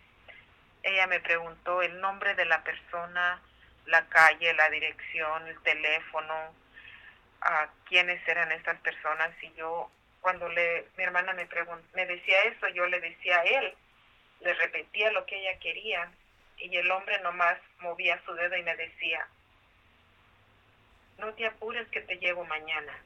Ella 0.82 1.08
me 1.08 1.20
preguntó 1.20 1.82
el 1.82 2.02
nombre 2.02 2.36
de 2.36 2.46
la 2.46 2.64
persona, 2.64 3.40
la 3.86 4.06
calle, 4.08 4.54
la 4.54 4.70
dirección, 4.70 5.48
el 5.48 5.60
teléfono, 5.62 6.34
a 7.42 7.68
quiénes 7.88 8.26
eran 8.28 8.52
estas 8.52 8.80
personas 8.80 9.32
y 9.42 9.54
yo 9.54 9.90
cuando 10.22 10.48
le 10.48 10.88
mi 10.98 11.04
hermana 11.04 11.34
me 11.34 11.48
me 11.94 12.06
decía 12.06 12.42
eso, 12.44 12.68
yo 12.70 12.86
le 12.88 13.00
decía 13.02 13.38
a 13.40 13.44
él, 13.44 13.76
le 14.44 14.54
repetía 14.54 15.12
lo 15.12 15.26
que 15.26 15.40
ella 15.40 15.60
quería 15.60 16.12
y 16.58 16.76
el 16.76 16.90
hombre 16.92 17.20
nomás 17.22 17.58
movía 17.80 18.22
su 18.26 18.34
dedo 18.34 18.56
y 18.56 18.64
me 18.64 18.76
decía, 18.76 19.28
no 21.18 21.34
te 21.34 21.46
apures 21.46 21.88
que 21.90 22.02
te 22.02 22.18
llevo 22.18 22.46
mañana, 22.46 22.98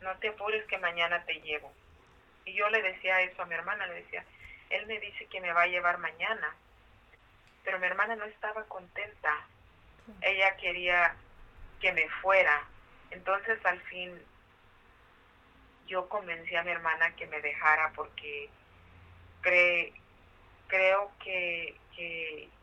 no 0.00 0.16
te 0.18 0.28
apures 0.28 0.64
que 0.66 0.78
mañana 0.78 1.24
te 1.24 1.40
llevo. 1.40 1.72
Y 2.44 2.54
yo 2.54 2.68
le 2.70 2.82
decía 2.82 3.22
eso 3.22 3.42
a 3.42 3.46
mi 3.46 3.54
hermana, 3.54 3.86
le 3.86 3.94
decía, 3.94 4.24
él 4.70 4.86
me 4.86 5.00
dice 5.00 5.26
que 5.26 5.40
me 5.40 5.52
va 5.52 5.62
a 5.62 5.66
llevar 5.66 5.98
mañana, 5.98 6.54
pero 7.64 7.78
mi 7.78 7.86
hermana 7.86 8.16
no 8.16 8.24
estaba 8.24 8.64
contenta 8.64 9.46
ella 10.20 10.56
quería 10.56 11.14
que 11.80 11.92
me 11.92 12.08
fuera. 12.20 12.64
Entonces 13.10 13.58
al 13.64 13.80
fin 13.82 14.20
yo 15.86 16.08
convencí 16.08 16.54
a 16.56 16.62
mi 16.62 16.70
hermana 16.70 17.14
que 17.16 17.26
me 17.26 17.40
dejara 17.40 17.92
porque 17.94 18.50
creo 20.74 21.12
que, 21.22 21.78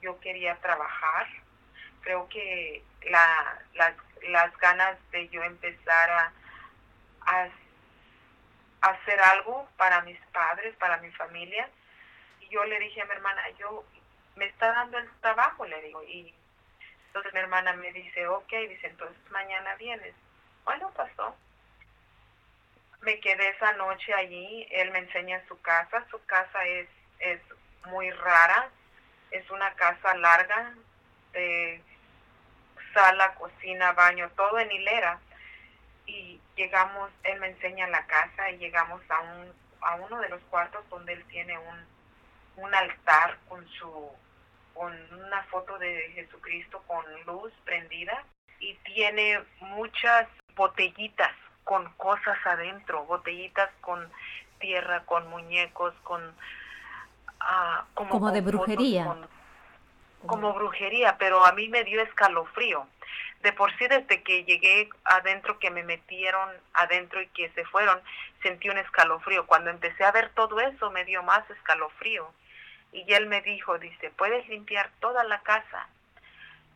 yo 0.01 0.19
quería 0.19 0.55
trabajar. 0.57 1.27
Creo 2.01 2.27
que 2.27 2.83
la, 3.09 3.59
las 3.73 4.57
ganas 4.57 4.97
de 5.11 5.29
yo 5.29 5.41
empezar 5.43 6.09
a, 6.09 6.33
a, 7.21 7.49
hacer 8.81 9.19
algo 9.21 9.69
para 9.77 10.01
mis 10.01 10.19
padres, 10.33 10.75
para 10.77 10.97
mi 10.97 11.11
familia. 11.11 11.69
Y 12.41 12.49
yo 12.49 12.65
le 12.65 12.79
dije 12.79 13.01
a 13.01 13.05
mi 13.05 13.11
hermana, 13.11 13.41
yo 13.59 13.85
me 14.35 14.45
está 14.45 14.71
dando 14.73 14.97
el 14.97 15.09
trabajo, 15.21 15.65
le 15.65 15.81
digo, 15.83 16.03
y 16.03 16.33
entonces 17.07 17.33
mi 17.33 17.39
hermana 17.39 17.73
me 17.73 17.93
dice, 17.93 18.27
ok, 18.27 18.51
dice, 18.69 18.87
entonces 18.87 19.17
mañana 19.31 19.75
vienes. 19.75 20.15
Bueno, 20.65 20.91
pasó. 20.95 21.35
Me 23.01 23.19
quedé 23.19 23.49
esa 23.49 23.73
noche 23.73 24.13
allí, 24.13 24.67
él 24.71 24.91
me 24.91 24.99
enseña 24.99 25.45
su 25.47 25.59
casa, 25.61 26.05
su 26.09 26.23
casa 26.25 26.65
es, 26.65 26.87
es 27.19 27.39
muy 27.85 28.09
rara, 28.11 28.69
es 29.31 29.49
una 29.49 29.73
casa 29.75 30.15
larga, 30.15 30.73
de 31.33 31.81
sala, 32.93 33.33
cocina, 33.35 33.93
baño, 33.93 34.29
todo 34.35 34.59
en 34.59 34.71
hilera. 34.71 35.19
Y 36.05 36.39
llegamos, 36.55 37.11
él 37.23 37.39
me 37.39 37.47
enseña 37.47 37.87
la 37.87 38.05
casa 38.05 38.49
y 38.51 38.57
llegamos 38.57 39.01
a, 39.09 39.19
un, 39.21 39.53
a 39.81 39.95
uno 39.95 40.19
de 40.19 40.29
los 40.29 40.41
cuartos 40.43 40.87
donde 40.89 41.13
él 41.13 41.23
tiene 41.25 41.57
un, 41.57 42.63
un 42.63 42.75
altar 42.75 43.37
con 43.47 43.67
su 43.69 44.11
con 44.73 44.93
una 45.13 45.43
foto 45.43 45.77
de 45.79 46.11
Jesucristo 46.15 46.81
con 46.87 47.03
luz 47.25 47.51
prendida 47.65 48.23
y 48.59 48.73
tiene 48.85 49.43
muchas 49.59 50.27
botellitas 50.55 51.31
con 51.63 51.91
cosas 51.93 52.37
adentro, 52.45 53.05
botellitas 53.05 53.69
con 53.81 54.09
tierra, 54.59 55.03
con 55.05 55.27
muñecos, 55.29 55.93
con... 56.03 56.35
Uh, 57.41 57.83
como, 57.93 58.31
de 58.31 58.41
brujería. 58.41 59.15
como 60.25 60.53
brujería, 60.53 61.17
pero 61.17 61.45
a 61.45 61.51
mí 61.53 61.69
me 61.69 61.83
dio 61.83 62.01
escalofrío. 62.01 62.87
De 63.41 63.51
por 63.53 63.75
sí, 63.77 63.87
desde 63.87 64.21
que 64.21 64.43
llegué 64.43 64.89
adentro, 65.03 65.57
que 65.57 65.71
me 65.71 65.83
metieron 65.83 66.49
adentro 66.73 67.21
y 67.21 67.27
que 67.29 67.49
se 67.49 67.65
fueron, 67.65 67.99
sentí 68.43 68.69
un 68.69 68.77
escalofrío. 68.77 69.47
Cuando 69.47 69.71
empecé 69.71 70.03
a 70.03 70.11
ver 70.11 70.29
todo 70.35 70.59
eso, 70.59 70.91
me 70.91 71.05
dio 71.05 71.23
más 71.23 71.49
escalofrío. 71.49 72.31
Y 72.91 73.11
él 73.13 73.25
me 73.27 73.41
dijo, 73.41 73.79
dice, 73.79 74.11
puedes 74.11 74.47
limpiar 74.47 74.91
toda 74.99 75.23
la 75.23 75.39
casa, 75.41 75.87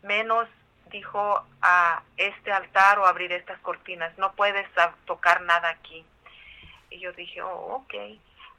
menos, 0.01 0.47
dijo, 0.89 1.45
a 1.61 2.01
este 2.17 2.51
altar 2.51 2.99
o 2.99 3.05
abrir 3.05 3.31
estas 3.33 3.59
cortinas, 3.59 4.17
no 4.17 4.33
puedes 4.33 4.67
tocar 5.05 5.41
nada 5.41 5.69
aquí. 5.69 6.05
Y 6.89 6.99
yo 6.99 7.11
dije, 7.13 7.41
oh, 7.41 7.83
ok. 7.83 7.93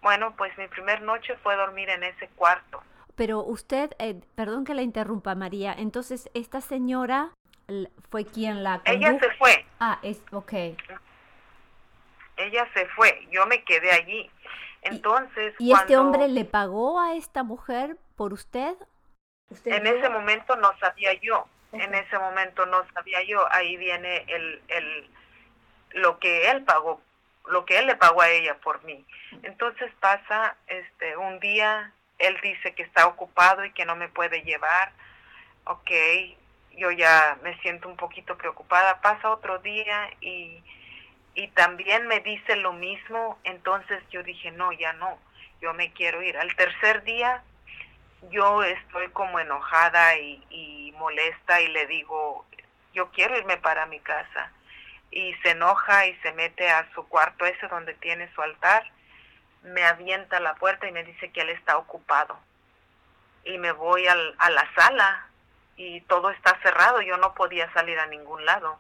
Bueno, 0.06 0.36
pues 0.36 0.56
mi 0.56 0.68
primer 0.68 1.02
noche 1.02 1.36
fue 1.42 1.56
dormir 1.56 1.90
en 1.90 2.04
ese 2.04 2.28
cuarto. 2.36 2.80
Pero 3.16 3.40
usted, 3.40 3.90
eh, 3.98 4.14
perdón 4.36 4.64
que 4.64 4.72
la 4.72 4.82
interrumpa, 4.82 5.34
María, 5.34 5.74
entonces 5.76 6.30
esta 6.32 6.60
señora 6.60 7.32
fue 8.08 8.24
quien 8.24 8.62
la... 8.62 8.80
Ella 8.84 9.18
se 9.18 9.28
fue. 9.32 9.66
Ah, 9.80 9.98
es, 10.04 10.22
ok. 10.30 10.52
Ella 12.36 12.68
se 12.72 12.86
fue, 12.94 13.26
yo 13.32 13.46
me 13.46 13.64
quedé 13.64 13.90
allí. 13.90 14.30
Entonces, 14.82 15.56
¿Y, 15.58 15.72
este 15.72 15.96
hombre 15.96 16.28
le 16.28 16.44
pagó 16.44 17.00
a 17.00 17.16
esta 17.16 17.42
mujer 17.42 17.96
por 18.14 18.32
usted? 18.32 18.76
en 19.64 19.86
ese 19.88 20.08
momento 20.08 20.54
no 20.54 20.70
sabía 20.78 21.14
yo. 21.14 21.48
En 21.72 21.92
ese 21.96 22.16
momento 22.16 22.64
no 22.64 22.86
sabía 22.94 23.24
yo. 23.24 23.44
Ahí 23.50 23.76
viene 23.76 24.24
el, 24.28 24.62
el, 24.68 25.10
lo 25.94 26.20
que 26.20 26.48
él 26.48 26.62
pagó, 26.62 27.00
lo 27.48 27.64
que 27.64 27.78
él 27.78 27.86
le 27.86 27.96
pagó 27.96 28.22
a 28.22 28.30
ella 28.30 28.56
por 28.58 28.82
mí. 28.84 29.04
Entonces 29.42 29.90
pasa, 30.00 30.56
este, 30.66 31.16
un 31.16 31.40
día 31.40 31.92
él 32.18 32.36
dice 32.42 32.74
que 32.74 32.82
está 32.82 33.06
ocupado 33.06 33.64
y 33.64 33.72
que 33.72 33.84
no 33.84 33.96
me 33.96 34.08
puede 34.08 34.42
llevar. 34.42 34.92
Ok, 35.64 35.90
yo 36.72 36.90
ya 36.90 37.38
me 37.42 37.56
siento 37.58 37.88
un 37.88 37.96
poquito 37.96 38.36
preocupada. 38.36 39.00
Pasa 39.00 39.30
otro 39.30 39.58
día 39.58 40.10
y 40.20 40.62
y 41.36 41.48
también 41.48 42.06
me 42.06 42.20
dice 42.20 42.56
lo 42.56 42.72
mismo, 42.72 43.38
entonces 43.44 44.02
yo 44.10 44.22
dije, 44.22 44.50
no, 44.52 44.72
ya 44.72 44.94
no, 44.94 45.18
yo 45.60 45.74
me 45.74 45.92
quiero 45.92 46.22
ir. 46.22 46.36
Al 46.38 46.56
tercer 46.56 47.04
día 47.04 47.42
yo 48.30 48.64
estoy 48.64 49.08
como 49.10 49.38
enojada 49.38 50.16
y, 50.18 50.94
molesta 50.96 51.60
y 51.60 51.68
le 51.68 51.86
digo, 51.86 52.46
yo 52.94 53.10
quiero 53.10 53.36
irme 53.36 53.58
para 53.58 53.84
mi 53.84 54.00
casa. 54.00 54.50
Y 55.10 55.34
se 55.42 55.50
enoja 55.50 56.06
y 56.06 56.16
se 56.16 56.32
mete 56.32 56.68
a 56.68 56.90
su 56.94 57.06
cuarto 57.08 57.46
ese 57.46 57.68
donde 57.68 57.94
tiene 57.94 58.32
su 58.34 58.42
altar, 58.42 58.90
me 59.62 59.84
avienta 59.84 60.40
la 60.40 60.54
puerta 60.54 60.86
y 60.86 60.92
me 60.92 61.04
dice 61.04 61.30
que 61.30 61.40
él 61.40 61.50
está 61.50 61.76
ocupado. 61.78 62.38
Y 63.44 63.58
me 63.58 63.72
voy 63.72 64.06
al, 64.06 64.34
a 64.38 64.50
la 64.50 64.68
sala 64.74 65.28
y 65.76 66.00
todo 66.02 66.30
está 66.30 66.58
cerrado, 66.62 67.00
yo 67.02 67.16
no 67.16 67.34
podía 67.34 67.72
salir 67.72 67.98
a 67.98 68.06
ningún 68.06 68.44
lado 68.44 68.78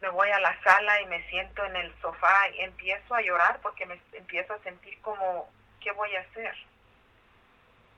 me 0.00 0.08
voy 0.08 0.30
a 0.30 0.40
la 0.40 0.58
sala 0.62 1.00
y 1.02 1.06
me 1.06 1.22
siento 1.28 1.64
en 1.64 1.76
el 1.76 1.94
sofá 2.00 2.48
y 2.54 2.60
empiezo 2.60 3.14
a 3.14 3.20
llorar 3.20 3.60
porque 3.62 3.86
me 3.86 4.00
empiezo 4.12 4.54
a 4.54 4.62
sentir 4.62 4.98
como, 5.02 5.50
¿qué 5.80 5.92
voy 5.92 6.14
a 6.16 6.20
hacer? 6.20 6.54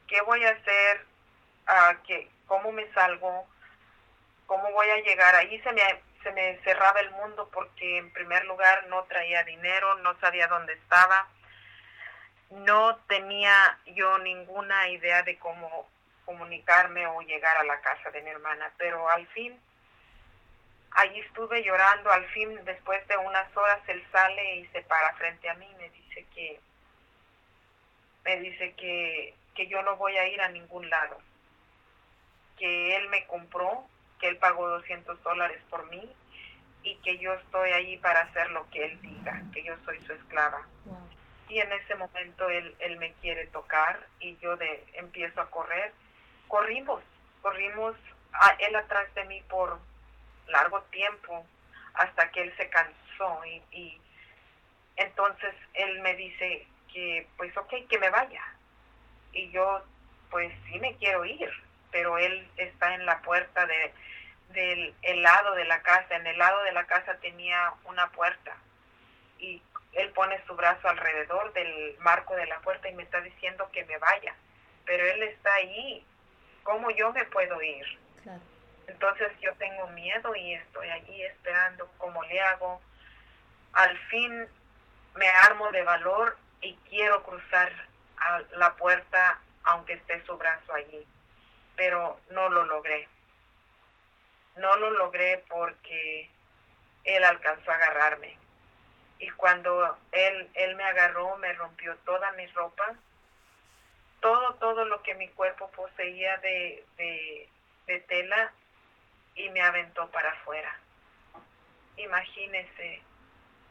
¿Qué 0.08 0.20
voy 0.22 0.44
a 0.44 0.50
hacer? 0.50 1.06
¿qué, 2.06 2.28
¿Cómo 2.46 2.72
me 2.72 2.92
salgo? 2.92 3.46
¿Cómo 4.46 4.70
voy 4.72 4.88
a 4.90 4.96
llegar? 5.02 5.34
Ahí 5.36 5.60
se 5.60 5.72
me, 5.72 5.82
se 6.22 6.32
me 6.32 6.58
cerraba 6.64 7.00
el 7.00 7.10
mundo 7.12 7.48
porque 7.52 7.98
en 7.98 8.12
primer 8.12 8.44
lugar 8.46 8.86
no 8.88 9.04
traía 9.04 9.44
dinero, 9.44 9.96
no 9.96 10.18
sabía 10.20 10.46
dónde 10.48 10.74
estaba, 10.74 11.28
no 12.50 12.96
tenía 13.08 13.78
yo 13.86 14.18
ninguna 14.18 14.88
idea 14.88 15.22
de 15.22 15.38
cómo 15.38 15.88
comunicarme 16.24 17.06
o 17.06 17.20
llegar 17.22 17.56
a 17.56 17.64
la 17.64 17.80
casa 17.80 18.10
de 18.10 18.22
mi 18.22 18.30
hermana, 18.30 18.70
pero 18.78 19.08
al 19.08 19.26
fin 19.28 19.58
Allí 20.94 21.20
estuve 21.20 21.62
llorando, 21.62 22.10
al 22.10 22.26
fin, 22.26 22.58
después 22.64 23.06
de 23.08 23.16
unas 23.16 23.56
horas, 23.56 23.80
él 23.88 24.04
sale 24.12 24.56
y 24.56 24.66
se 24.68 24.82
para 24.82 25.14
frente 25.14 25.48
a 25.48 25.54
mí 25.54 25.66
y 25.70 25.74
me 25.76 25.88
dice 25.88 26.26
que, 26.34 26.60
me 28.24 28.40
dice 28.40 28.74
que, 28.74 29.34
que 29.54 29.66
yo 29.68 29.82
no 29.82 29.96
voy 29.96 30.16
a 30.18 30.28
ir 30.28 30.40
a 30.42 30.48
ningún 30.48 30.88
lado, 30.90 31.18
que 32.58 32.96
él 32.96 33.08
me 33.08 33.26
compró, 33.26 33.86
que 34.22 34.28
él 34.28 34.36
pagó 34.36 34.68
200 34.68 35.20
dólares 35.24 35.60
por 35.68 35.84
mí 35.90 36.08
y 36.84 36.94
que 36.96 37.18
yo 37.18 37.34
estoy 37.34 37.72
ahí 37.72 37.96
para 37.98 38.20
hacer 38.20 38.50
lo 38.52 38.70
que 38.70 38.84
él 38.84 39.02
diga, 39.02 39.42
que 39.52 39.64
yo 39.64 39.74
soy 39.84 40.00
su 40.06 40.12
esclava. 40.12 40.64
Y 41.48 41.58
en 41.58 41.72
ese 41.72 41.96
momento 41.96 42.48
él, 42.48 42.74
él 42.78 42.96
me 42.98 43.12
quiere 43.14 43.48
tocar 43.48 44.06
y 44.20 44.36
yo 44.38 44.56
de, 44.56 44.86
empiezo 44.94 45.40
a 45.40 45.50
correr. 45.50 45.92
Corrimos, 46.46 47.02
corrimos 47.42 47.96
a 48.32 48.50
él 48.60 48.76
atrás 48.76 49.12
de 49.14 49.24
mí 49.24 49.42
por 49.50 49.80
largo 50.46 50.80
tiempo 50.82 51.44
hasta 51.94 52.30
que 52.30 52.42
él 52.42 52.56
se 52.56 52.70
cansó 52.70 53.44
y, 53.44 53.60
y 53.76 54.00
entonces 54.96 55.54
él 55.74 56.00
me 56.00 56.14
dice 56.14 56.66
que 56.92 57.26
pues 57.36 57.56
ok, 57.56 57.74
que 57.90 57.98
me 57.98 58.10
vaya. 58.10 58.44
Y 59.32 59.50
yo 59.50 59.82
pues 60.30 60.52
sí 60.68 60.78
me 60.78 60.94
quiero 60.96 61.24
ir, 61.24 61.50
pero 61.92 62.18
él 62.18 62.48
está 62.56 62.94
en 62.94 63.06
la 63.06 63.20
puerta 63.22 63.66
de, 63.66 63.94
del 64.48 64.94
el 65.02 65.22
lado 65.22 65.54
de 65.54 65.64
la 65.64 65.82
casa. 65.82 66.16
En 66.16 66.26
el 66.26 66.38
lado 66.38 66.62
de 66.64 66.72
la 66.72 66.84
casa 66.86 67.16
tenía 67.18 67.74
una 67.84 68.10
puerta 68.10 68.56
y 69.38 69.62
él 69.92 70.10
pone 70.10 70.42
su 70.46 70.56
brazo 70.56 70.88
alrededor 70.88 71.52
del 71.52 71.96
marco 72.00 72.34
de 72.34 72.46
la 72.46 72.58
puerta 72.60 72.88
y 72.88 72.94
me 72.94 73.04
está 73.04 73.20
diciendo 73.20 73.68
que 73.72 73.84
me 73.84 73.98
vaya. 73.98 74.34
Pero 74.84 75.06
él 75.06 75.22
está 75.22 75.54
ahí. 75.54 76.04
¿Cómo 76.64 76.90
yo 76.90 77.12
me 77.12 77.24
puedo 77.26 77.60
ir? 77.62 77.86
Entonces 78.86 79.32
yo 79.40 79.52
tengo 79.54 79.86
miedo 79.88 80.34
y 80.34 80.54
estoy 80.54 80.88
allí 80.88 81.22
esperando 81.22 81.88
cómo 81.98 82.22
le 82.24 82.40
hago. 82.40 82.80
Al 83.72 83.96
fin 84.08 84.46
me 85.14 85.28
armo 85.28 85.70
de 85.70 85.82
valor 85.82 86.36
y 86.60 86.74
quiero 86.88 87.22
cruzar 87.22 87.72
a 88.18 88.40
la 88.56 88.74
puerta 88.74 89.40
aunque 89.64 89.94
esté 89.94 90.24
su 90.24 90.36
brazo 90.36 90.74
allí, 90.74 91.06
pero 91.82 92.20
no 92.30 92.48
lo 92.48 92.64
logré. 92.64 93.08
No 94.54 94.76
lo 94.76 94.92
logré 94.92 95.42
porque 95.48 96.30
él 97.02 97.24
alcanzó 97.24 97.72
a 97.72 97.74
agarrarme. 97.74 98.38
Y 99.18 99.28
cuando 99.30 99.98
él, 100.12 100.48
él 100.54 100.76
me 100.76 100.84
agarró, 100.84 101.36
me 101.38 101.52
rompió 101.54 101.96
toda 102.04 102.30
mi 102.32 102.46
ropa, 102.46 102.94
todo, 104.20 104.54
todo 104.60 104.84
lo 104.84 105.02
que 105.02 105.16
mi 105.16 105.26
cuerpo 105.30 105.72
poseía 105.72 106.36
de, 106.36 106.86
de, 106.98 107.48
de 107.88 107.98
tela 108.02 108.52
y 109.34 109.50
me 109.50 109.60
aventó 109.60 110.08
para 110.12 110.30
afuera. 110.30 110.78
Imagínese 111.96 113.02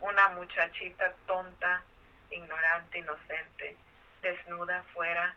una 0.02 0.28
muchachita 0.30 1.14
tonta, 1.28 1.82
ignorante, 2.30 2.98
inocente, 2.98 3.78
desnuda 4.22 4.80
afuera, 4.80 5.34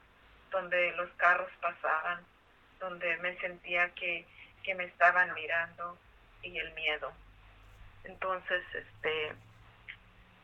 donde 0.50 0.90
los 0.96 1.08
carros 1.12 1.52
pasaban, 1.60 2.33
donde 2.84 3.16
me 3.18 3.36
sentía 3.38 3.90
que, 3.94 4.26
que 4.62 4.74
me 4.74 4.84
estaban 4.84 5.32
mirando 5.34 5.98
y 6.42 6.56
el 6.58 6.72
miedo. 6.74 7.12
Entonces, 8.04 8.62
este, 8.74 9.32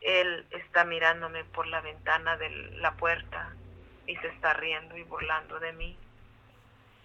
él 0.01 0.47
está 0.51 0.85
mirándome 0.85 1.45
por 1.45 1.67
la 1.67 1.81
ventana 1.81 2.37
de 2.39 2.49
la 2.79 2.93
puerta 2.93 3.53
y 4.07 4.17
se 4.17 4.29
está 4.29 4.55
riendo 4.55 4.97
y 4.97 5.03
burlando 5.03 5.61
de 5.61 5.73
mí. 5.73 5.97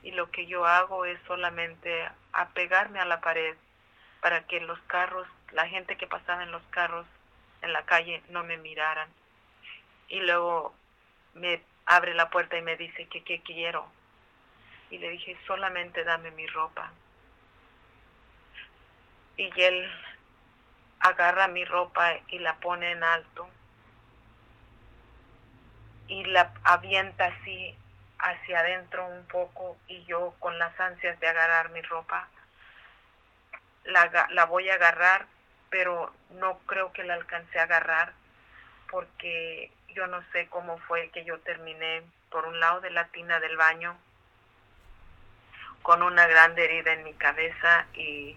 Y 0.04 0.12
lo 0.12 0.32
que 0.32 0.46
yo 0.46 0.66
hago 0.66 1.06
es 1.06 1.20
solamente 1.28 2.08
apegarme 2.32 3.00
a 3.00 3.06
la 3.06 3.22
pared 3.22 3.56
para 4.22 4.46
que 4.48 4.62
los 4.62 4.80
carros, 4.88 5.28
la 5.52 5.68
gente 5.68 5.98
que 5.98 6.08
pasaba 6.08 6.44
en 6.44 6.52
los 6.52 6.64
carros 6.70 7.06
en 7.62 7.74
la 7.74 7.84
calle 7.86 8.24
no 8.30 8.44
me 8.44 8.58
miraran. 8.58 9.10
Y 10.08 10.22
luego 10.22 10.74
me 11.34 11.62
abre 11.86 12.14
la 12.14 12.30
puerta 12.30 12.58
y 12.58 12.62
me 12.62 12.78
dice 12.78 13.08
que 13.08 13.24
qué 13.24 13.42
quiero. 13.42 13.86
Y 14.90 14.98
le 14.98 15.10
dije, 15.10 15.38
solamente 15.46 16.04
dame 16.04 16.32
mi 16.32 16.48
ropa. 16.48 16.92
Y 19.38 19.50
él 19.62 19.92
agarra 21.00 21.48
mi 21.48 21.66
ropa 21.66 22.14
y 22.30 22.40
la 22.40 22.56
pone 22.56 22.92
en 22.92 23.04
alto 23.04 23.48
y 26.08 26.24
la 26.26 26.52
avienta 26.64 27.26
así 27.26 27.76
hacia 28.20 28.60
adentro 28.60 29.06
un 29.08 29.26
poco 29.28 29.78
y 29.88 30.04
yo 30.06 30.34
con 30.40 30.58
las 30.58 30.80
ansias 30.80 31.20
de 31.20 31.28
agarrar 31.28 31.70
mi 31.70 31.82
ropa 31.82 32.28
la, 33.84 34.28
la 34.32 34.46
voy 34.46 34.70
a 34.70 34.76
agarrar 34.76 35.28
pero 35.70 36.14
no 36.32 36.60
creo 36.60 36.92
que 36.94 37.04
la 37.04 37.16
alcancé 37.16 37.60
a 37.60 37.64
agarrar 37.64 38.14
porque 38.90 39.72
yo 39.90 40.08
no 40.08 40.24
sé 40.32 40.48
cómo 40.48 40.78
fue 40.80 41.10
que 41.10 41.26
yo 41.26 41.40
terminé 41.40 42.04
por 42.30 42.48
un 42.48 42.60
lado 42.60 42.82
de 42.82 42.92
la 42.92 43.08
tina 43.08 43.40
del 43.40 43.58
baño 43.58 43.98
con 45.86 46.02
una 46.02 46.26
grande 46.26 46.66
herida 46.66 46.94
en 46.94 47.04
mi 47.04 47.14
cabeza 47.14 47.86
y 47.94 48.36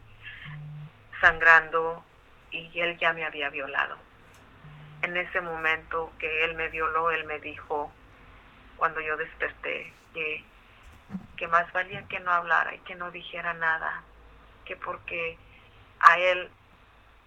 sangrando 1.18 2.04
y 2.50 2.78
él 2.78 2.98
ya 2.98 3.14
me 3.14 3.24
había 3.24 3.48
violado. 3.48 3.96
En 5.00 5.16
ese 5.16 5.40
momento 5.40 6.12
que 6.18 6.44
él 6.44 6.56
me 6.56 6.68
violó, 6.68 7.11
él 7.11 7.24
me 7.24 7.38
dijo, 7.38 7.90
cuando 8.76 9.00
yo 9.00 9.16
desperté, 9.16 9.90
que, 10.12 10.44
que 11.38 11.48
más 11.48 11.72
valía 11.72 12.06
que 12.06 12.20
no 12.20 12.30
hablara 12.30 12.74
y 12.74 12.80
que 12.80 12.94
no 12.96 13.11
dijera 13.11 13.54
nada, 13.54 14.02
que 14.66 14.76
porque 14.76 15.38
a 16.00 16.18
él 16.18 16.50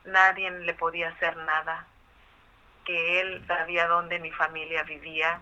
nadie 0.05 0.51
le 0.51 0.75
podía 0.75 1.09
hacer 1.09 1.35
nada, 1.35 1.87
que 2.85 3.21
él 3.21 3.43
sabía 3.47 3.87
dónde 3.87 4.19
mi 4.19 4.31
familia 4.31 4.83
vivía, 4.83 5.41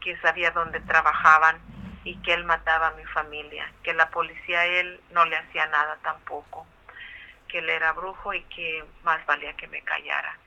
que 0.00 0.16
sabía 0.18 0.52
dónde 0.52 0.78
trabajaban 0.78 1.58
y 2.04 2.16
que 2.16 2.34
él 2.34 2.44
mataba 2.44 2.88
a 2.88 2.96
mi 2.96 3.04
familia, 3.06 3.70
que 3.82 3.94
la 3.94 4.10
policía 4.10 4.60
a 4.60 4.66
él 4.66 5.00
no 5.10 5.24
le 5.24 5.36
hacía 5.36 5.66
nada 5.66 5.98
tampoco, 6.02 6.66
que 7.48 7.58
él 7.58 7.70
era 7.70 7.92
brujo 7.92 8.34
y 8.34 8.42
que 8.44 8.84
más 9.02 9.24
valía 9.26 9.56
que 9.56 9.66
me 9.68 9.82
callara. 9.82 10.38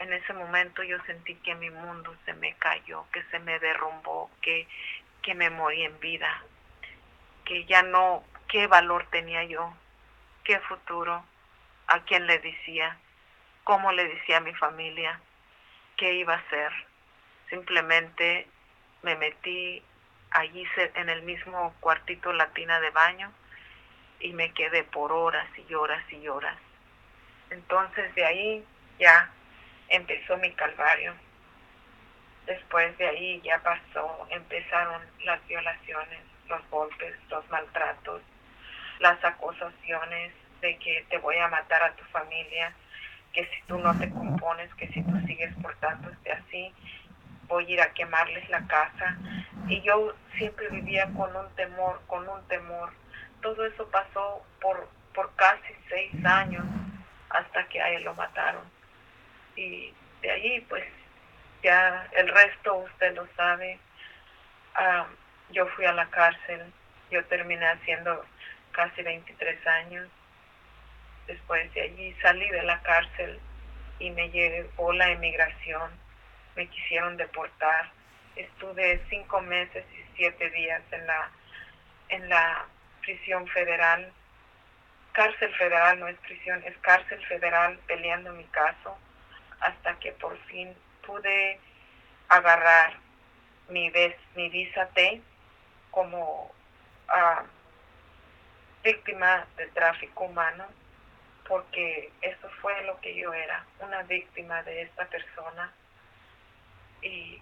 En 0.00 0.12
ese 0.12 0.32
momento 0.32 0.82
yo 0.82 0.98
sentí 1.04 1.36
que 1.36 1.54
mi 1.54 1.70
mundo 1.70 2.14
se 2.24 2.34
me 2.34 2.54
cayó, 2.54 3.04
que 3.12 3.22
se 3.24 3.38
me 3.38 3.58
derrumbó, 3.60 4.30
que, 4.42 4.66
que 5.22 5.34
me 5.34 5.50
morí 5.50 5.84
en 5.84 5.98
vida, 6.00 6.42
que 7.44 7.64
ya 7.66 7.82
no, 7.82 8.24
qué 8.48 8.66
valor 8.66 9.06
tenía 9.10 9.44
yo, 9.44 9.72
qué 10.42 10.58
futuro, 10.60 11.24
a 11.86 12.00
quién 12.00 12.26
le 12.26 12.38
decía, 12.38 12.98
cómo 13.62 13.92
le 13.92 14.08
decía 14.08 14.38
a 14.38 14.40
mi 14.40 14.54
familia, 14.54 15.20
qué 15.96 16.14
iba 16.14 16.34
a 16.34 16.38
hacer. 16.38 16.72
Simplemente 17.48 18.48
me 19.02 19.16
metí 19.16 19.82
allí 20.30 20.66
en 20.94 21.08
el 21.08 21.22
mismo 21.22 21.74
cuartito 21.80 22.32
latina 22.32 22.80
de 22.80 22.90
baño 22.90 23.32
y 24.20 24.32
me 24.32 24.52
quedé 24.52 24.84
por 24.84 25.12
horas 25.12 25.46
y 25.68 25.74
horas 25.74 26.02
y 26.12 26.28
horas. 26.28 26.56
Entonces 27.50 28.14
de 28.14 28.24
ahí 28.24 28.64
ya 28.98 29.30
empezó 29.88 30.36
mi 30.38 30.52
calvario. 30.52 31.14
Después 32.46 32.96
de 32.98 33.08
ahí 33.08 33.40
ya 33.42 33.60
pasó, 33.62 34.26
empezaron 34.30 35.02
las 35.24 35.46
violaciones, 35.46 36.20
los 36.48 36.68
golpes, 36.70 37.14
los 37.28 37.48
maltratos, 37.50 38.22
las 38.98 39.22
acusaciones, 39.24 40.32
de 40.60 40.76
que 40.76 41.04
te 41.08 41.18
voy 41.18 41.36
a 41.36 41.48
matar 41.48 41.82
a 41.82 41.94
tu 41.94 42.04
familia, 42.06 42.72
que 43.32 43.44
si 43.46 43.62
tú 43.66 43.78
no 43.78 43.98
te 43.98 44.10
compones, 44.10 44.72
que 44.74 44.88
si 44.88 45.02
tú 45.02 45.18
sigues 45.26 45.54
portándote 45.62 46.32
así, 46.32 46.74
voy 47.50 47.66
a 47.66 47.70
ir 47.70 47.80
a 47.82 47.92
quemarles 47.92 48.48
la 48.48 48.66
casa. 48.66 49.18
Y 49.68 49.82
yo 49.82 50.14
siempre 50.38 50.68
vivía 50.70 51.04
con 51.14 51.36
un 51.36 51.54
temor, 51.56 52.00
con 52.06 52.26
un 52.26 52.42
temor. 52.48 52.90
Todo 53.42 53.66
eso 53.66 53.86
pasó 53.90 54.42
por, 54.62 54.88
por 55.14 55.34
casi 55.36 55.74
seis 55.90 56.12
años 56.24 56.64
hasta 57.28 57.68
que 57.68 57.82
a 57.82 57.90
él 57.90 58.04
lo 58.04 58.14
mataron. 58.14 58.64
Y 59.56 59.92
de 60.22 60.30
ahí, 60.30 60.60
pues, 60.62 60.84
ya 61.62 62.08
el 62.12 62.28
resto 62.28 62.76
usted 62.76 63.14
lo 63.14 63.26
sabe. 63.36 63.78
Ah, 64.74 65.06
yo 65.50 65.66
fui 65.68 65.84
a 65.84 65.92
la 65.92 66.08
cárcel, 66.08 66.72
yo 67.10 67.22
terminé 67.26 67.66
haciendo 67.66 68.24
casi 68.72 69.02
23 69.02 69.66
años 69.66 70.08
Después 71.30 71.72
de 71.74 71.82
allí 71.82 72.12
salí 72.20 72.48
de 72.48 72.64
la 72.64 72.80
cárcel 72.82 73.38
y 74.00 74.10
me 74.10 74.30
llegó 74.30 74.92
la 74.92 75.12
emigración. 75.12 75.92
Me 76.56 76.66
quisieron 76.68 77.16
deportar. 77.16 77.90
Estuve 78.36 79.02
cinco 79.08 79.40
meses 79.40 79.84
y 79.92 80.16
siete 80.16 80.50
días 80.50 80.82
en 80.92 81.06
la, 81.06 81.30
en 82.08 82.28
la 82.28 82.66
prisión 83.00 83.46
federal. 83.48 84.12
Cárcel 85.12 85.54
federal 85.56 85.98
no 85.98 86.08
es 86.08 86.16
prisión, 86.18 86.62
es 86.64 86.76
cárcel 86.78 87.24
federal 87.26 87.78
peleando 87.86 88.32
mi 88.32 88.44
caso 88.44 88.96
hasta 89.60 89.98
que 89.98 90.12
por 90.12 90.38
fin 90.46 90.74
pude 91.06 91.58
agarrar 92.28 92.94
mi, 93.68 93.92
mi 94.34 94.48
visa 94.48 94.86
T 94.94 95.20
como 95.90 96.52
ah, 97.08 97.42
víctima 98.82 99.46
de 99.56 99.66
tráfico 99.68 100.24
humano 100.24 100.66
porque 101.50 102.12
eso 102.22 102.48
fue 102.60 102.80
lo 102.84 103.00
que 103.00 103.14
yo 103.16 103.34
era, 103.34 103.64
una 103.80 104.04
víctima 104.04 104.62
de 104.62 104.82
esta 104.82 105.04
persona. 105.06 105.72
Y 107.02 107.40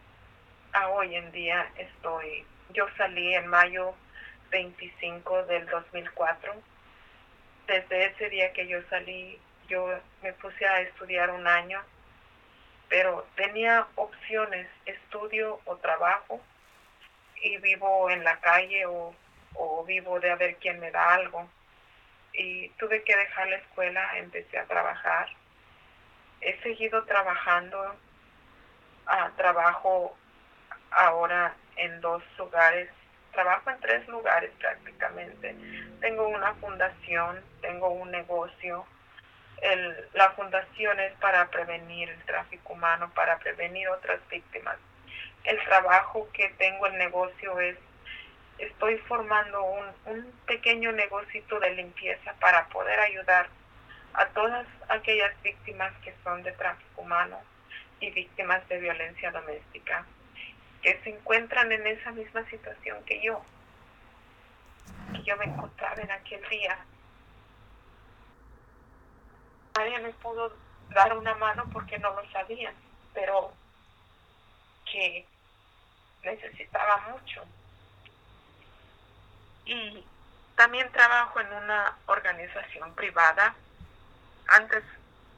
a 0.72 0.88
hoy 0.90 1.16
en 1.16 1.32
día 1.32 1.70
estoy, 1.76 2.44
yo 2.70 2.86
salí 2.96 3.34
en 3.34 3.46
mayo 3.48 3.94
25 4.50 5.44
del 5.44 5.66
2004. 5.66 6.54
Desde 7.66 8.06
ese 8.06 8.30
día 8.30 8.52
que 8.52 8.66
yo 8.66 8.80
salí, 8.88 9.38
yo 9.68 10.00
me 10.22 10.32
puse 10.34 10.66
a 10.66 10.80
estudiar 10.80 11.30
un 11.30 11.46
año, 11.46 11.82
pero 12.88 13.26
tenía 13.36 13.86
opciones, 13.96 14.68
estudio 14.86 15.60
o 15.64 15.76
trabajo, 15.76 16.40
y 17.42 17.58
vivo 17.58 18.10
en 18.10 18.24
la 18.24 18.40
calle 18.40 18.86
o, 18.86 19.14
o 19.54 19.84
vivo 19.84 20.18
de 20.20 20.30
a 20.30 20.36
ver 20.36 20.56
quién 20.56 20.80
me 20.80 20.90
da 20.90 21.14
algo. 21.14 21.48
Y 22.32 22.68
tuve 22.70 23.02
que 23.02 23.16
dejar 23.16 23.48
la 23.48 23.56
escuela, 23.56 24.18
empecé 24.18 24.58
a 24.58 24.66
trabajar. 24.66 25.28
He 26.40 26.60
seguido 26.62 27.04
trabajando, 27.04 27.96
ah, 29.08 29.30
trabajo 29.36 30.16
ahora 30.90 31.54
en 31.76 32.00
dos 32.00 32.22
lugares, 32.38 32.88
trabajo 33.32 33.70
en 33.70 33.80
tres 33.80 34.06
lugares 34.08 34.50
prácticamente. 34.58 35.56
Tengo 36.00 36.28
una 36.28 36.54
fundación, 36.54 37.42
tengo 37.60 37.88
un 37.88 38.10
negocio. 38.10 38.86
El, 39.60 40.08
la 40.14 40.30
fundación 40.30 41.00
es 41.00 41.12
para 41.14 41.48
prevenir 41.50 42.08
el 42.08 42.22
tráfico 42.24 42.74
humano, 42.74 43.10
para 43.14 43.38
prevenir 43.38 43.88
otras 43.88 44.20
víctimas. 44.28 44.76
El 45.44 45.58
trabajo 45.64 46.28
que 46.32 46.48
tengo, 46.50 46.86
el 46.86 46.98
negocio 46.98 47.58
es, 47.60 47.76
estoy 48.58 48.98
formando 48.98 49.62
un, 49.64 49.86
un 50.06 50.32
pequeño 50.46 50.92
negocito 50.92 51.58
de 51.60 51.70
limpieza 51.70 52.34
para 52.40 52.66
poder 52.68 53.00
ayudar 53.00 53.48
a 54.14 54.26
todas 54.26 54.66
aquellas 54.88 55.32
víctimas 55.42 55.92
que 56.02 56.14
son 56.24 56.42
de 56.42 56.52
tráfico 56.52 57.02
humano 57.02 57.38
y 58.00 58.10
víctimas 58.10 58.66
de 58.68 58.78
violencia 58.78 59.30
doméstica 59.30 60.04
que 60.82 61.00
se 61.02 61.10
encuentran 61.10 61.70
en 61.72 61.86
esa 61.86 62.12
misma 62.12 62.48
situación 62.48 63.04
que 63.04 63.20
yo, 63.22 63.42
que 65.12 65.22
yo 65.22 65.36
me 65.36 65.46
encontraba 65.46 66.00
en 66.00 66.10
aquel 66.10 66.46
día. 66.48 66.78
Nadie 69.76 69.98
me 70.00 70.10
pudo 70.10 70.56
dar 70.90 71.16
una 71.16 71.34
mano 71.34 71.64
porque 71.72 71.98
no 71.98 72.14
lo 72.14 72.30
sabían, 72.30 72.74
pero 73.12 73.52
que 74.90 75.26
necesitaba 76.22 77.08
mucho. 77.10 77.44
Y 79.64 80.04
también 80.56 80.90
trabajo 80.92 81.40
en 81.40 81.52
una 81.52 81.96
organización 82.06 82.94
privada. 82.94 83.54
Antes 84.48 84.82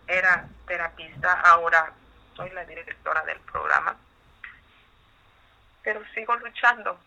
era 0.06 0.48
terapista, 0.66 1.40
ahora 1.40 1.92
soy 2.40 2.50
la 2.50 2.64
directora 2.64 3.24
del 3.24 3.38
programa 3.40 3.96
pero 5.82 6.00
sigo 6.14 6.36
luchando. 6.36 6.98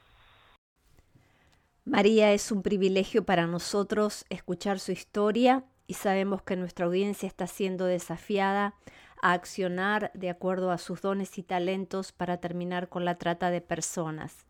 María, 1.86 2.32
es 2.32 2.52
un 2.52 2.64
privilegio 2.64 3.26
para 3.26 3.46
nosotros 3.46 4.26
escuchar 4.30 4.80
su 4.80 4.92
historia 4.92 5.64
y 5.86 5.96
sabemos 5.96 6.42
que 6.42 6.56
nuestra 6.56 6.86
audiencia 6.86 7.28
está 7.28 7.46
siendo 7.46 7.86
desafiada 7.86 8.74
a 9.22 9.34
accionar 9.34 10.12
de 10.14 10.30
acuerdo 10.30 10.72
a 10.72 10.78
sus 10.78 11.02
dones 11.02 11.38
y 11.38 11.44
talentos 11.44 12.12
para 12.12 12.38
terminar 12.38 12.88
con 12.90 13.06
la 13.06 13.16
trata 13.16 13.52
de 13.52 13.62
personas. 13.62 14.46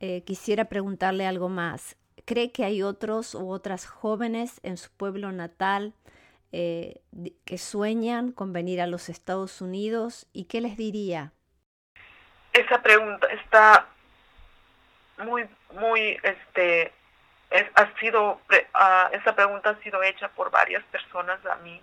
Eh, 0.00 0.22
quisiera 0.24 0.66
preguntarle 0.66 1.26
algo 1.26 1.48
más. 1.48 1.96
¿Cree 2.24 2.52
que 2.52 2.64
hay 2.64 2.82
otros 2.82 3.34
u 3.34 3.50
otras 3.50 3.86
jóvenes 3.86 4.60
en 4.62 4.76
su 4.76 4.90
pueblo 4.90 5.30
natal 5.30 5.94
eh, 6.56 7.00
que 7.44 7.58
sueñan 7.58 8.32
con 8.32 8.52
venir 8.52 8.80
a 8.80 8.86
los 8.86 9.08
Estados 9.08 9.60
Unidos 9.60 10.28
y 10.32 10.44
qué 10.44 10.60
les 10.60 10.76
diría? 10.76 11.32
esa 12.54 12.80
pregunta 12.80 13.26
está 13.32 13.86
muy, 15.18 15.44
muy, 15.72 16.18
este, 16.22 16.92
es, 17.50 17.64
ha 17.74 17.92
sido, 17.98 18.32
uh, 18.32 19.12
esa 19.12 19.34
pregunta 19.34 19.70
ha 19.70 19.82
sido 19.82 20.02
hecha 20.02 20.28
por 20.28 20.50
varias 20.50 20.82
personas 20.84 21.44
a 21.46 21.56
mí, 21.56 21.82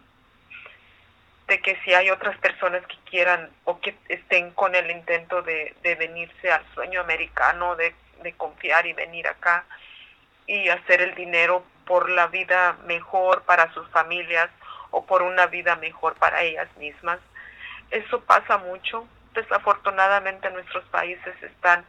de 1.47 1.59
que 1.61 1.77
si 1.83 1.93
hay 1.93 2.09
otras 2.09 2.37
personas 2.37 2.85
que 2.87 2.95
quieran 3.09 3.49
o 3.65 3.79
que 3.81 3.95
estén 4.07 4.51
con 4.51 4.73
el 4.73 4.89
intento 4.89 5.41
de, 5.41 5.75
de 5.83 5.95
venirse 5.95 6.51
al 6.51 6.65
sueño 6.73 7.01
americano, 7.01 7.75
de, 7.75 7.93
de 8.23 8.33
confiar 8.33 8.85
y 8.87 8.93
venir 8.93 9.27
acá 9.27 9.65
y 10.47 10.69
hacer 10.69 11.01
el 11.01 11.15
dinero 11.15 11.65
por 11.85 12.09
la 12.09 12.27
vida 12.27 12.77
mejor 12.85 13.43
para 13.43 13.73
sus 13.73 13.87
familias 13.89 14.49
o 14.91 15.05
por 15.05 15.21
una 15.21 15.47
vida 15.47 15.75
mejor 15.77 16.15
para 16.15 16.43
ellas 16.43 16.69
mismas. 16.77 17.19
Eso 17.89 18.21
pasa 18.21 18.57
mucho 18.57 19.07
desafortunadamente 19.33 20.49
nuestros 20.51 20.83
países 20.85 21.35
están 21.41 21.85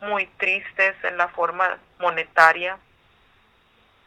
muy 0.00 0.26
tristes 0.38 0.94
en 1.04 1.16
la 1.16 1.28
forma 1.28 1.78
monetaria. 1.98 2.78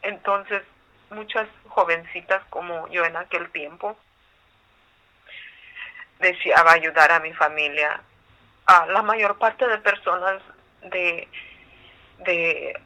Entonces, 0.02 0.64
muchas 1.10 1.48
jovencitas 1.68 2.44
como 2.50 2.88
yo 2.88 3.04
en 3.06 3.18
aquel 3.18 3.50
tiempo 3.52 3.98
deseaba 6.20 6.72
ayudar 6.74 7.12
a 7.12 7.20
mi 7.20 7.34
familia. 7.34 8.02
A 8.66 8.86
la 8.86 9.02
mayor 9.02 9.38
parte 9.38 9.68
de 9.68 9.78
personas 9.80 10.42
de, 10.84 11.28
de 12.20 12.80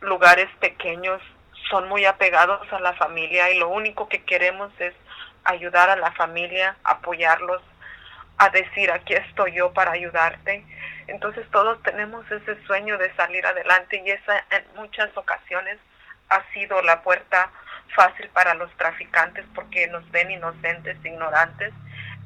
lugares 0.00 0.48
pequeños 0.58 1.22
son 1.70 1.88
muy 1.88 2.04
apegados 2.04 2.70
a 2.72 2.80
la 2.80 2.92
familia 2.94 3.50
y 3.50 3.58
lo 3.58 3.68
único 3.68 4.08
que 4.08 4.22
queremos 4.22 4.72
es 4.78 4.94
ayudar 5.44 5.90
a 5.90 5.96
la 5.96 6.12
familia, 6.12 6.76
apoyarlos 6.84 7.62
a 8.38 8.48
decir, 8.50 8.90
aquí 8.90 9.14
estoy 9.14 9.52
yo 9.52 9.72
para 9.72 9.92
ayudarte. 9.92 10.64
Entonces 11.06 11.46
todos 11.50 11.82
tenemos 11.82 12.28
ese 12.30 12.62
sueño 12.64 12.98
de 12.98 13.14
salir 13.14 13.46
adelante 13.46 14.02
y 14.04 14.10
esa 14.10 14.44
en 14.50 14.64
muchas 14.76 15.14
ocasiones 15.16 15.78
ha 16.30 16.42
sido 16.52 16.80
la 16.82 17.02
puerta 17.02 17.50
fácil 17.94 18.28
para 18.30 18.54
los 18.54 18.70
traficantes 18.76 19.44
porque 19.54 19.86
nos 19.88 20.10
ven 20.10 20.30
inocentes, 20.30 20.96
ignorantes 21.04 21.72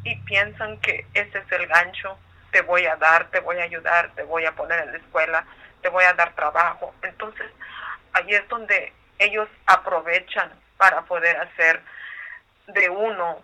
y 0.05 0.17
piensan 0.21 0.79
que 0.81 1.07
ese 1.15 1.39
es 1.39 1.53
el 1.53 1.67
gancho, 1.67 2.17
te 2.53 2.63
voy 2.63 2.87
a 2.87 2.97
dar, 2.97 3.29
te 3.31 3.41
voy 3.41 3.59
a 3.59 3.65
ayudar, 3.65 4.11
te 4.15 4.23
voy 4.23 4.47
a 4.47 4.53
poner 4.53 4.81
en 4.81 4.93
la 4.93 4.99
escuela, 4.99 5.45
te 5.83 5.89
voy 5.89 6.05
a 6.05 6.15
dar 6.15 6.35
trabajo. 6.35 6.95
Entonces 7.03 7.51
ahí 8.15 8.33
es 8.33 8.49
donde 8.49 8.93
ellos 9.19 9.49
aprovechan 9.67 10.51
para 10.77 11.03
poder 11.03 11.37
hacer 11.37 11.83
de 12.69 12.89
uno 12.89 13.43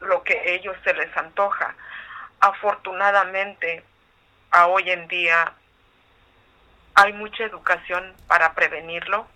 lo 0.00 0.22
que 0.22 0.54
ellos 0.54 0.76
se 0.84 0.94
les 0.94 1.14
antoja. 1.16 1.74
Afortunadamente, 2.40 3.84
hoy 4.66 4.90
en 4.90 5.08
día 5.08 5.52
hay 6.94 7.12
mucha 7.12 7.44
educación 7.44 8.14
para 8.26 8.54
prevenirlo, 8.54 9.26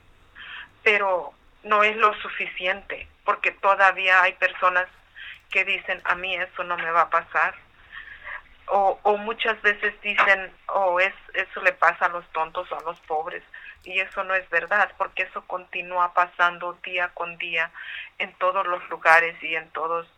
pero 0.83 1.33
no 1.63 1.83
es 1.83 1.97
lo 1.97 2.15
suficiente, 2.21 3.09
porque 3.25 3.51
todavía 3.53 4.23
hay 4.23 4.33
personas 4.35 4.87
que 5.51 5.65
dicen, 5.65 6.01
a 6.05 6.15
mí 6.15 6.35
eso 6.35 6.65
no 6.65 6.77
me 6.77 6.91
va 6.91 7.03
a 7.03 7.11
pasar. 7.11 7.55
O, 8.67 8.99
o 9.03 9.17
muchas 9.19 9.61
veces 9.63 9.95
dicen, 10.01 10.53
oh, 10.69 10.99
es, 10.99 11.13
eso 11.35 11.61
le 11.63 11.73
pasa 11.73 12.07
a 12.07 12.09
los 12.09 12.27
tontos 12.33 12.71
o 12.73 12.79
a 12.79 12.83
los 12.83 12.99
pobres. 13.01 13.43
Y 13.85 14.01
eso 14.01 14.25
no 14.25 14.35
es 14.35 14.49
verdad, 14.49 14.91
porque 14.97 15.25
eso 15.25 15.47
continúa 15.47 16.15
pasando 16.15 16.73
día 16.83 17.09
con 17.09 17.37
día 17.37 17.71
en 18.19 18.33
todos 18.35 18.67
los 18.67 18.89
lugares 18.89 19.41
y 19.43 19.55
en 19.55 19.69
todos 19.71 20.09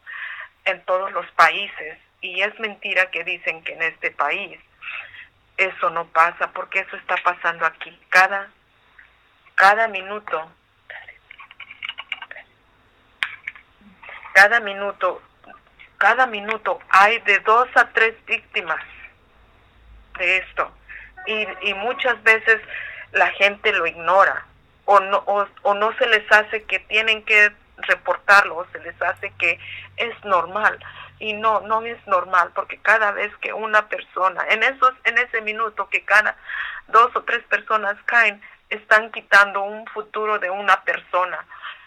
en 0.64 0.81
todos 0.85 1.12
los 1.12 1.26
países. 1.33 1.98
Y 2.20 2.42
es 2.42 2.59
mentira 2.61 3.11
que 3.11 3.24
dicen 3.24 3.62
que 3.62 3.72
en 3.72 3.83
este 3.83 4.11
país 4.11 4.59
eso 5.57 5.90
no 5.90 6.07
pasa 6.09 6.50
porque 6.52 6.81
eso 6.81 6.96
está 6.96 7.16
pasando 7.24 7.66
aquí. 7.66 7.98
Cada 8.09 8.50
cada 9.55 9.88
minuto 9.88 10.52
cada 14.33 14.61
minuto 14.61 15.22
cada 15.98 16.26
minuto 16.26 16.79
hay 16.90 17.18
de 17.20 17.38
dos 17.40 17.68
a 17.74 17.88
tres 17.90 18.14
víctimas 18.26 18.85
de 20.18 20.38
esto. 20.38 20.70
Y, 21.26 21.46
y 21.68 21.74
muchas 21.74 22.22
veces 22.22 22.61
la 23.16 23.31
gente 23.33 23.72
lo 23.72 23.87
ignora 23.87 24.44
o 24.85 25.00
no 25.00 25.22
o, 25.26 25.46
o 25.62 25.74
no 25.74 25.92
se 25.98 26.07
les 26.07 26.31
hace 26.31 26.62
que 26.64 26.79
tienen 26.81 27.24
que 27.24 27.52
reportarlo, 27.79 28.66
se 28.72 28.79
les 28.81 29.00
hace 29.02 29.33
que 29.38 29.59
es 29.96 30.24
normal. 30.24 30.79
Y 31.18 31.33
no 31.33 31.61
no 31.61 31.81
es 31.83 32.07
normal 32.07 32.50
porque 32.55 32.79
cada 32.79 33.11
vez 33.12 33.35
que 33.38 33.52
una 33.52 33.88
persona 33.88 34.44
en 34.50 34.62
esos 34.62 34.92
en 35.05 35.16
ese 35.18 35.40
minuto 35.40 35.88
que 35.88 36.05
cada 36.05 36.37
dos 36.88 37.14
o 37.16 37.22
tres 37.22 37.42
personas 37.44 37.96
caen 38.05 38.40
están 38.68 39.11
quitando 39.12 39.62
un 39.62 39.87
futuro 39.87 40.38
de 40.38 40.50
una 40.50 40.83
persona. 40.85 41.44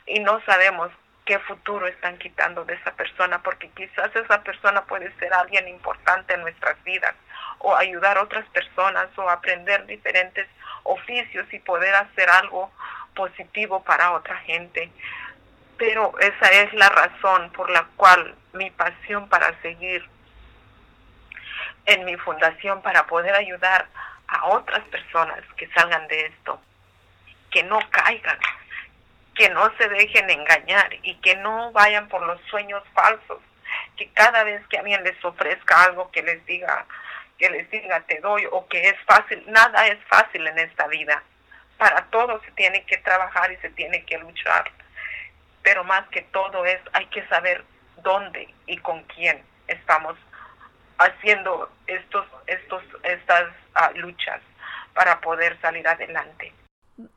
Y 0.08 0.20
no 0.20 0.42
sabemos 0.46 0.90
qué 1.26 1.38
futuro 1.40 1.86
están 1.86 2.18
quitando 2.18 2.66
de 2.66 2.74
esa 2.74 2.92
persona 2.94 3.44
porque 3.44 3.70
quizás 3.70 4.16
esa 4.16 4.44
persona 4.44 4.84
puede 4.86 5.14
ser 5.20 5.32
alguien 5.32 5.68
importante 5.68 6.34
en 6.34 6.42
nuestras 6.42 6.84
vidas 6.84 7.14
o 7.60 7.76
ayudar 7.76 8.18
a 8.18 8.24
otras 8.24 8.46
personas 8.50 9.08
o 9.18 9.30
aprender 9.30 9.86
diferentes 9.86 10.48
oficios 10.84 11.46
y 11.54 11.60
poder 11.60 11.94
hacer 11.96 12.30
algo 12.30 12.72
positivo 13.16 13.84
para 13.84 14.12
otra 14.12 14.38
gente. 14.40 14.92
Pero 15.78 16.14
esa 16.20 16.48
es 16.52 16.74
la 16.74 16.90
razón 16.90 17.52
por 17.52 17.70
la 17.70 17.86
cual 17.96 18.36
mi 18.54 18.70
pasión 18.72 19.30
para 19.30 19.60
seguir 19.62 20.08
en 21.86 22.06
mi 22.06 22.16
fundación 22.18 22.82
para 22.82 23.08
poder 23.08 23.34
ayudar 23.36 23.88
a 24.28 24.48
otras 24.48 24.84
personas 24.90 25.40
que 25.58 25.68
salgan 25.70 26.08
de 26.08 26.28
esto, 26.28 26.62
que 27.52 27.64
no 27.64 27.80
caigan, 27.90 28.38
que 29.36 29.50
no 29.50 29.72
se 29.78 29.90
dejen 29.90 30.30
engañar 30.30 30.90
y 31.02 31.16
que 31.16 31.36
no 31.38 31.72
vayan 31.72 32.08
por 32.10 32.22
los 32.22 32.40
sueños 32.44 32.84
falsos, 32.94 33.40
que 33.98 34.10
cada 34.12 34.44
vez 34.44 34.66
que 34.68 34.78
alguien 34.78 35.04
les 35.04 35.24
ofrezca 35.24 35.84
algo 35.84 36.12
que 36.12 36.22
les 36.22 36.46
diga, 36.46 36.86
que 37.40 37.50
les 37.50 37.70
diga 37.72 38.02
te 38.02 38.20
doy 38.20 38.46
o 38.52 38.68
que 38.68 38.90
es 38.90 38.96
fácil, 39.06 39.44
nada 39.48 39.88
es 39.88 39.98
fácil 40.06 40.46
en 40.46 40.60
esta 40.60 40.88
vida. 40.88 41.24
Para 41.78 42.06
todo 42.08 42.42
se 42.44 42.52
tiene 42.52 42.86
que 42.86 42.98
trabajar 42.98 43.52
y 43.52 43.58
se 43.58 43.70
tiene 43.70 44.04
que 44.06 44.18
luchar. 44.18 44.70
Pero 45.64 45.84
más 45.86 46.08
que 46.10 46.22
todo 46.34 46.66
es, 46.66 46.80
hay 46.94 47.06
que 47.08 47.26
saber 47.28 47.64
dónde 48.04 48.54
y 48.68 48.78
con 48.78 49.02
quién 49.04 49.42
estamos 49.68 50.16
haciendo 50.98 51.72
estos, 51.88 52.26
estos, 52.48 52.84
estas 53.04 53.54
ah, 53.76 53.92
luchas 53.96 54.42
para 54.94 55.22
poder 55.22 55.60
salir 55.62 55.88
adelante. 55.88 56.54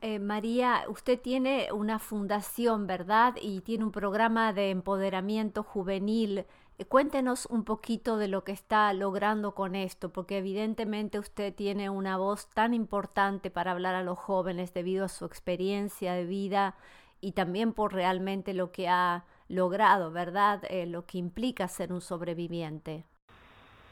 Eh, 0.01 0.19
María, 0.19 0.85
usted 0.87 1.19
tiene 1.19 1.67
una 1.73 1.99
fundación, 1.99 2.87
¿verdad? 2.87 3.33
Y 3.41 3.61
tiene 3.61 3.83
un 3.83 3.91
programa 3.91 4.53
de 4.53 4.69
empoderamiento 4.69 5.63
juvenil. 5.63 6.45
Eh, 6.77 6.85
cuéntenos 6.85 7.45
un 7.45 7.63
poquito 7.63 8.17
de 8.17 8.27
lo 8.27 8.43
que 8.43 8.51
está 8.51 8.91
logrando 8.93 9.53
con 9.53 9.75
esto, 9.75 10.11
porque 10.11 10.37
evidentemente 10.37 11.19
usted 11.19 11.53
tiene 11.53 11.89
una 11.89 12.17
voz 12.17 12.49
tan 12.49 12.73
importante 12.73 13.51
para 13.51 13.71
hablar 13.71 13.95
a 13.95 14.03
los 14.03 14.17
jóvenes 14.17 14.73
debido 14.73 15.05
a 15.05 15.09
su 15.09 15.25
experiencia 15.25 16.13
de 16.13 16.25
vida 16.25 16.75
y 17.21 17.33
también 17.33 17.73
por 17.73 17.93
realmente 17.93 18.53
lo 18.53 18.71
que 18.71 18.89
ha 18.89 19.23
logrado, 19.47 20.11
¿verdad? 20.11 20.61
Eh, 20.69 20.85
lo 20.85 21.05
que 21.05 21.17
implica 21.19 21.67
ser 21.67 21.93
un 21.93 22.01
sobreviviente. 22.01 23.05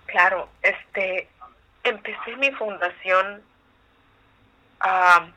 Claro, 0.08 0.50
este, 0.62 1.30
empecé 1.84 2.36
mi 2.38 2.52
fundación 2.52 3.42
ah, 4.80 5.28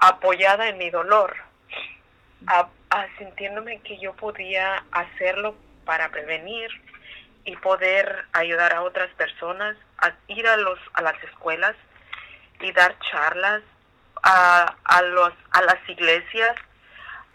apoyada 0.00 0.68
en 0.68 0.78
mi 0.78 0.90
dolor, 0.90 1.34
a, 2.46 2.68
sintiéndome 3.18 3.80
que 3.80 3.98
yo 3.98 4.12
podía 4.12 4.84
hacerlo 4.92 5.56
para 5.84 6.10
prevenir 6.10 6.70
y 7.44 7.56
poder 7.56 8.24
ayudar 8.32 8.74
a 8.74 8.82
otras 8.82 9.10
personas 9.14 9.76
a 9.98 10.12
ir 10.28 10.46
a 10.46 10.56
los 10.56 10.78
a 10.94 11.02
las 11.02 11.22
escuelas 11.24 11.76
y 12.60 12.72
dar 12.72 12.98
charlas 13.00 13.62
a, 14.22 14.74
a 14.84 15.02
los 15.02 15.32
a 15.50 15.62
las 15.62 15.88
iglesias 15.88 16.56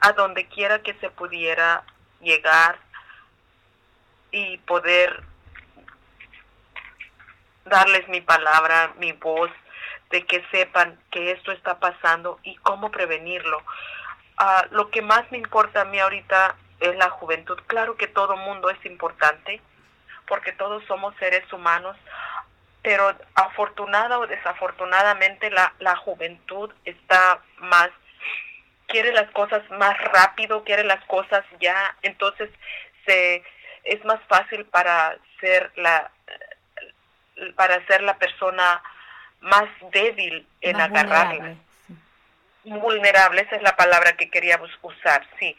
a 0.02 0.14
donde 0.14 0.48
quiera 0.48 0.82
que 0.82 0.94
se 0.96 1.10
pudiera 1.10 1.84
llegar 2.22 2.80
y 4.32 4.58
poder 4.60 5.24
darles 7.66 8.08
mi 8.10 8.22
palabra, 8.22 8.94
mi 8.98 9.12
voz, 9.14 9.52
de 10.10 10.26
que 10.26 10.44
sepan 10.52 11.00
que 11.12 11.32
esto 11.32 11.52
está 11.52 11.80
pasando 11.80 12.40
y 12.44 12.56
cómo 12.58 12.90
prevenirlo. 12.90 13.62
Ah, 14.38 14.66
lo 14.72 14.90
que 14.90 15.02
más 15.02 15.30
me 15.32 15.38
importa 15.38 15.82
a 15.82 15.86
mí 15.86 16.00
ahorita 16.00 16.56
es 16.80 16.96
la 16.96 17.10
juventud. 17.10 17.60
Claro 17.68 17.96
que 17.96 18.08
todo 18.08 18.36
mundo 18.38 18.70
es 18.70 18.86
importante, 18.86 19.62
porque 20.28 20.52
todos 20.54 20.84
somos 20.86 21.16
seres 21.18 21.52
humanos, 21.52 21.98
pero 22.82 23.16
afortunada 23.36 24.20
o 24.20 24.28
desafortunadamente 24.28 25.50
la, 25.50 25.74
la 25.80 25.96
juventud 25.98 26.72
está 26.86 27.40
más, 27.58 27.90
quiere 28.88 29.12
las 29.12 29.30
cosas 29.32 29.68
más 29.72 29.98
rápido, 30.12 30.64
quiere 30.64 30.84
las 30.84 31.04
cosas 31.06 31.44
ya, 31.60 31.96
entonces 32.02 32.50
se, 33.06 33.44
es 33.84 34.04
más 34.06 34.20
fácil 34.28 34.66
para 34.66 35.18
ser 35.40 35.72
la, 35.76 36.12
para 37.56 37.86
ser 37.88 38.02
la 38.02 38.18
persona 38.18 38.82
más 39.42 39.68
débil 39.92 40.48
en 40.62 40.80
agarrarla. 40.80 41.56
Vulnerable, 42.64 43.42
esa 43.42 43.56
es 43.56 43.62
la 43.62 43.76
palabra 43.76 44.14
que 44.14 44.30
queríamos 44.30 44.70
usar, 44.82 45.26
sí, 45.40 45.56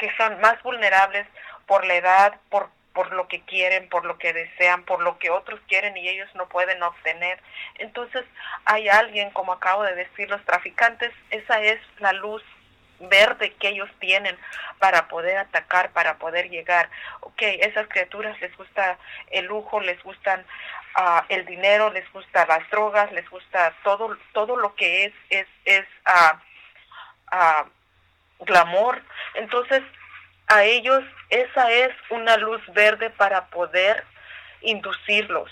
que 0.00 0.10
son 0.16 0.40
más 0.40 0.60
vulnerables 0.62 1.26
por 1.66 1.84
la 1.84 1.94
edad, 1.94 2.40
por, 2.48 2.70
por 2.94 3.12
lo 3.12 3.28
que 3.28 3.42
quieren, 3.42 3.86
por 3.90 4.06
lo 4.06 4.16
que 4.16 4.32
desean, 4.32 4.82
por 4.84 5.02
lo 5.02 5.18
que 5.18 5.28
otros 5.28 5.60
quieren 5.68 5.94
y 5.94 6.08
ellos 6.08 6.34
no 6.34 6.48
pueden 6.48 6.82
obtener. 6.82 7.38
Entonces 7.76 8.24
hay 8.64 8.88
alguien, 8.88 9.30
como 9.30 9.52
acabo 9.52 9.82
de 9.82 9.94
decir, 9.94 10.30
los 10.30 10.42
traficantes, 10.46 11.12
esa 11.28 11.60
es 11.60 11.78
la 11.98 12.14
luz 12.14 12.42
verde 12.98 13.52
que 13.60 13.68
ellos 13.68 13.90
tienen 13.98 14.38
para 14.78 15.06
poder 15.08 15.36
atacar, 15.36 15.90
para 15.90 16.16
poder 16.16 16.48
llegar. 16.48 16.88
Ok, 17.20 17.42
esas 17.42 17.86
criaturas 17.88 18.40
les 18.40 18.56
gusta 18.56 18.98
el 19.30 19.44
lujo, 19.44 19.80
les 19.80 20.02
gustan 20.02 20.46
uh, 20.96 21.20
el 21.28 21.44
dinero, 21.44 21.90
les 21.90 22.10
gusta 22.10 22.46
las 22.46 22.68
drogas, 22.70 23.12
les 23.12 23.28
gusta 23.28 23.74
todo, 23.84 24.16
todo 24.32 24.56
lo 24.56 24.74
que 24.76 25.04
es, 25.04 25.12
es, 25.28 25.46
es 25.66 25.86
uh, 26.08 26.36
uh, 27.36 27.70
glamour. 28.40 29.00
Entonces, 29.34 29.82
a 30.46 30.64
ellos 30.64 31.02
esa 31.28 31.70
es 31.70 31.90
una 32.10 32.36
luz 32.36 32.60
verde 32.74 33.10
para 33.10 33.46
poder 33.46 34.04
inducirlos. 34.62 35.50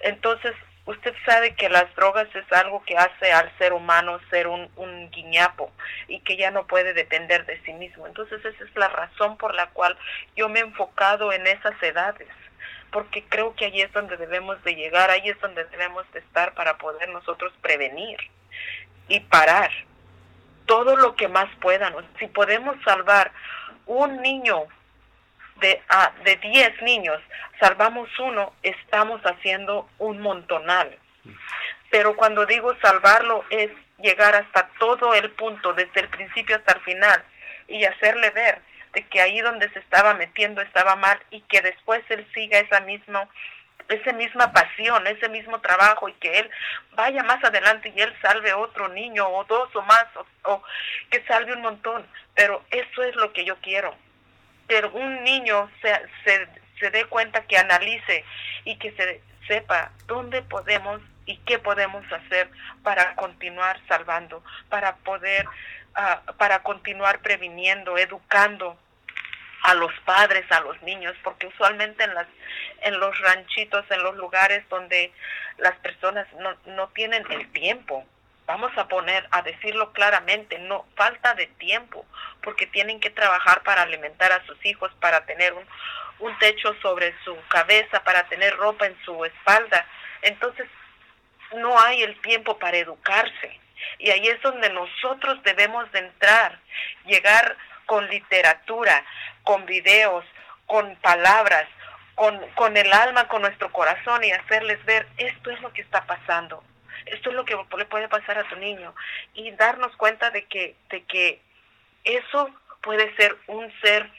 Entonces, 0.00 0.52
usted 0.86 1.14
sabe 1.24 1.54
que 1.54 1.68
las 1.68 1.94
drogas 1.94 2.28
es 2.34 2.52
algo 2.52 2.82
que 2.84 2.96
hace 2.96 3.32
al 3.32 3.50
ser 3.58 3.72
humano 3.72 4.18
ser 4.28 4.48
un, 4.48 4.68
un 4.76 5.10
guiñapo 5.10 5.72
y 6.08 6.20
que 6.20 6.36
ya 6.36 6.50
no 6.50 6.66
puede 6.66 6.92
depender 6.92 7.46
de 7.46 7.60
sí 7.62 7.72
mismo. 7.72 8.06
Entonces, 8.06 8.44
esa 8.44 8.64
es 8.64 8.76
la 8.76 8.88
razón 8.88 9.36
por 9.36 9.54
la 9.54 9.68
cual 9.70 9.96
yo 10.36 10.48
me 10.48 10.60
he 10.60 10.62
enfocado 10.62 11.32
en 11.32 11.46
esas 11.46 11.80
edades 11.82 12.28
porque 12.94 13.24
creo 13.24 13.56
que 13.56 13.64
ahí 13.64 13.80
es 13.80 13.92
donde 13.92 14.16
debemos 14.16 14.62
de 14.62 14.76
llegar, 14.76 15.10
ahí 15.10 15.28
es 15.28 15.40
donde 15.40 15.64
debemos 15.64 16.04
de 16.12 16.20
estar 16.20 16.54
para 16.54 16.78
poder 16.78 17.08
nosotros 17.08 17.52
prevenir 17.60 18.16
y 19.08 19.18
parar 19.18 19.72
todo 20.66 20.96
lo 20.96 21.14
que 21.16 21.28
más 21.28 21.48
puedan. 21.60 21.94
Si 22.18 22.26
podemos 22.28 22.76
salvar 22.84 23.32
un 23.86 24.20
niño 24.22 24.64
de, 25.56 25.82
ah, 25.88 26.12
de 26.24 26.36
10 26.36 26.82
niños, 26.82 27.20
salvamos 27.60 28.08
uno, 28.18 28.52
estamos 28.62 29.20
haciendo 29.22 29.88
un 29.98 30.20
montonal. 30.20 30.98
Pero 31.90 32.16
cuando 32.16 32.46
digo 32.46 32.74
salvarlo 32.80 33.44
es 33.50 33.70
llegar 33.98 34.34
hasta 34.34 34.68
todo 34.78 35.14
el 35.14 35.30
punto, 35.30 35.72
desde 35.72 36.00
el 36.00 36.08
principio 36.08 36.56
hasta 36.56 36.72
el 36.72 36.80
final, 36.80 37.22
y 37.68 37.84
hacerle 37.84 38.30
ver 38.30 38.60
de 38.92 39.02
que 39.08 39.20
ahí 39.20 39.40
donde 39.40 39.68
se 39.70 39.80
estaba 39.80 40.14
metiendo 40.14 40.60
estaba 40.60 40.96
mal 40.96 41.18
y 41.30 41.40
que 41.42 41.60
después 41.60 42.02
él 42.08 42.26
siga 42.32 42.58
esa 42.58 42.80
misma 42.80 43.28
esa 43.88 44.12
misma 44.12 44.52
pasión, 44.52 45.06
ese 45.06 45.28
mismo 45.28 45.60
trabajo 45.60 46.08
y 46.08 46.12
que 46.14 46.38
él 46.38 46.50
vaya 46.92 47.22
más 47.22 47.42
adelante 47.44 47.92
y 47.94 48.00
él 48.00 48.14
salve 48.22 48.52
otro 48.52 48.88
niño 48.88 49.28
o 49.28 49.44
dos 49.44 49.74
o 49.76 49.82
más 49.82 50.06
o, 50.44 50.62
que 51.10 51.22
salve 51.24 51.52
un 51.52 51.62
montón. 51.62 52.06
Pero 52.34 52.64
eso 52.70 53.02
es 53.02 53.14
lo 53.16 53.32
que 53.32 53.44
yo 53.44 53.56
quiero. 53.56 53.94
Que 54.68 54.84
un 54.86 55.22
niño 55.24 55.70
se, 55.82 55.92
se, 56.24 56.48
se 56.78 56.90
dé 56.90 57.04
cuenta, 57.04 57.46
que 57.46 57.58
analice 57.58 58.24
y 58.64 58.76
que 58.76 58.92
se 58.92 59.20
sepa 59.46 59.92
dónde 60.06 60.42
podemos 60.42 61.00
y 61.26 61.36
qué 61.38 61.58
podemos 61.58 62.04
hacer 62.12 62.50
para 62.82 63.14
continuar 63.14 63.78
salvando, 63.88 64.42
para 64.68 64.96
poder, 64.96 65.46
uh, 65.96 66.32
para 66.36 66.62
continuar 66.62 67.20
previniendo, 67.20 67.96
educando 67.98 68.78
a 69.64 69.74
los 69.74 69.92
padres, 70.04 70.44
a 70.52 70.60
los 70.60 70.80
niños, 70.82 71.16
porque 71.24 71.46
usualmente 71.46 72.04
en 72.04 72.14
las 72.14 72.26
en 72.82 73.00
los 73.00 73.18
ranchitos, 73.20 73.90
en 73.90 74.02
los 74.02 74.14
lugares 74.16 74.62
donde 74.68 75.10
las 75.56 75.74
personas 75.78 76.26
no, 76.34 76.54
no 76.66 76.88
tienen 76.88 77.24
el 77.30 77.50
tiempo, 77.52 78.04
vamos 78.46 78.70
a 78.76 78.88
poner 78.88 79.26
a 79.30 79.40
decirlo 79.40 79.90
claramente, 79.92 80.58
no 80.58 80.86
falta 80.96 81.32
de 81.32 81.46
tiempo, 81.46 82.04
porque 82.42 82.66
tienen 82.66 83.00
que 83.00 83.08
trabajar 83.08 83.62
para 83.62 83.82
alimentar 83.82 84.32
a 84.32 84.44
sus 84.44 84.62
hijos, 84.66 84.92
para 85.00 85.24
tener 85.24 85.54
un, 85.54 85.64
un 86.18 86.38
techo 86.38 86.74
sobre 86.82 87.14
su 87.24 87.34
cabeza, 87.48 88.04
para 88.04 88.24
tener 88.28 88.54
ropa 88.58 88.84
en 88.86 88.96
su 89.02 89.24
espalda. 89.24 89.86
Entonces, 90.20 90.66
no 91.56 91.80
hay 91.80 92.02
el 92.02 92.20
tiempo 92.20 92.58
para 92.58 92.76
educarse. 92.76 93.60
Y 93.98 94.10
ahí 94.10 94.26
es 94.28 94.40
donde 94.42 94.68
nosotros 94.68 95.42
debemos 95.42 95.90
de 95.92 96.00
entrar, 96.00 96.58
llegar 97.06 97.56
con 97.86 98.08
literatura, 98.08 99.04
con 99.42 99.66
videos, 99.66 100.24
con 100.66 100.96
palabras, 100.96 101.66
con, 102.14 102.38
con 102.54 102.76
el 102.76 102.92
alma, 102.92 103.28
con 103.28 103.42
nuestro 103.42 103.70
corazón 103.72 104.22
y 104.24 104.32
hacerles 104.32 104.82
ver 104.84 105.06
esto 105.18 105.50
es 105.50 105.60
lo 105.60 105.72
que 105.72 105.82
está 105.82 106.06
pasando, 106.06 106.62
esto 107.06 107.30
es 107.30 107.36
lo 107.36 107.44
que 107.44 107.56
le 107.76 107.84
puede 107.86 108.08
pasar 108.08 108.38
a 108.38 108.48
tu 108.48 108.56
niño 108.56 108.94
y 109.34 109.50
darnos 109.52 109.94
cuenta 109.96 110.30
de 110.30 110.44
que, 110.44 110.76
de 110.90 111.02
que 111.04 111.40
eso 112.04 112.50
puede 112.82 113.14
ser 113.16 113.36
un 113.46 113.72
ser 113.80 114.10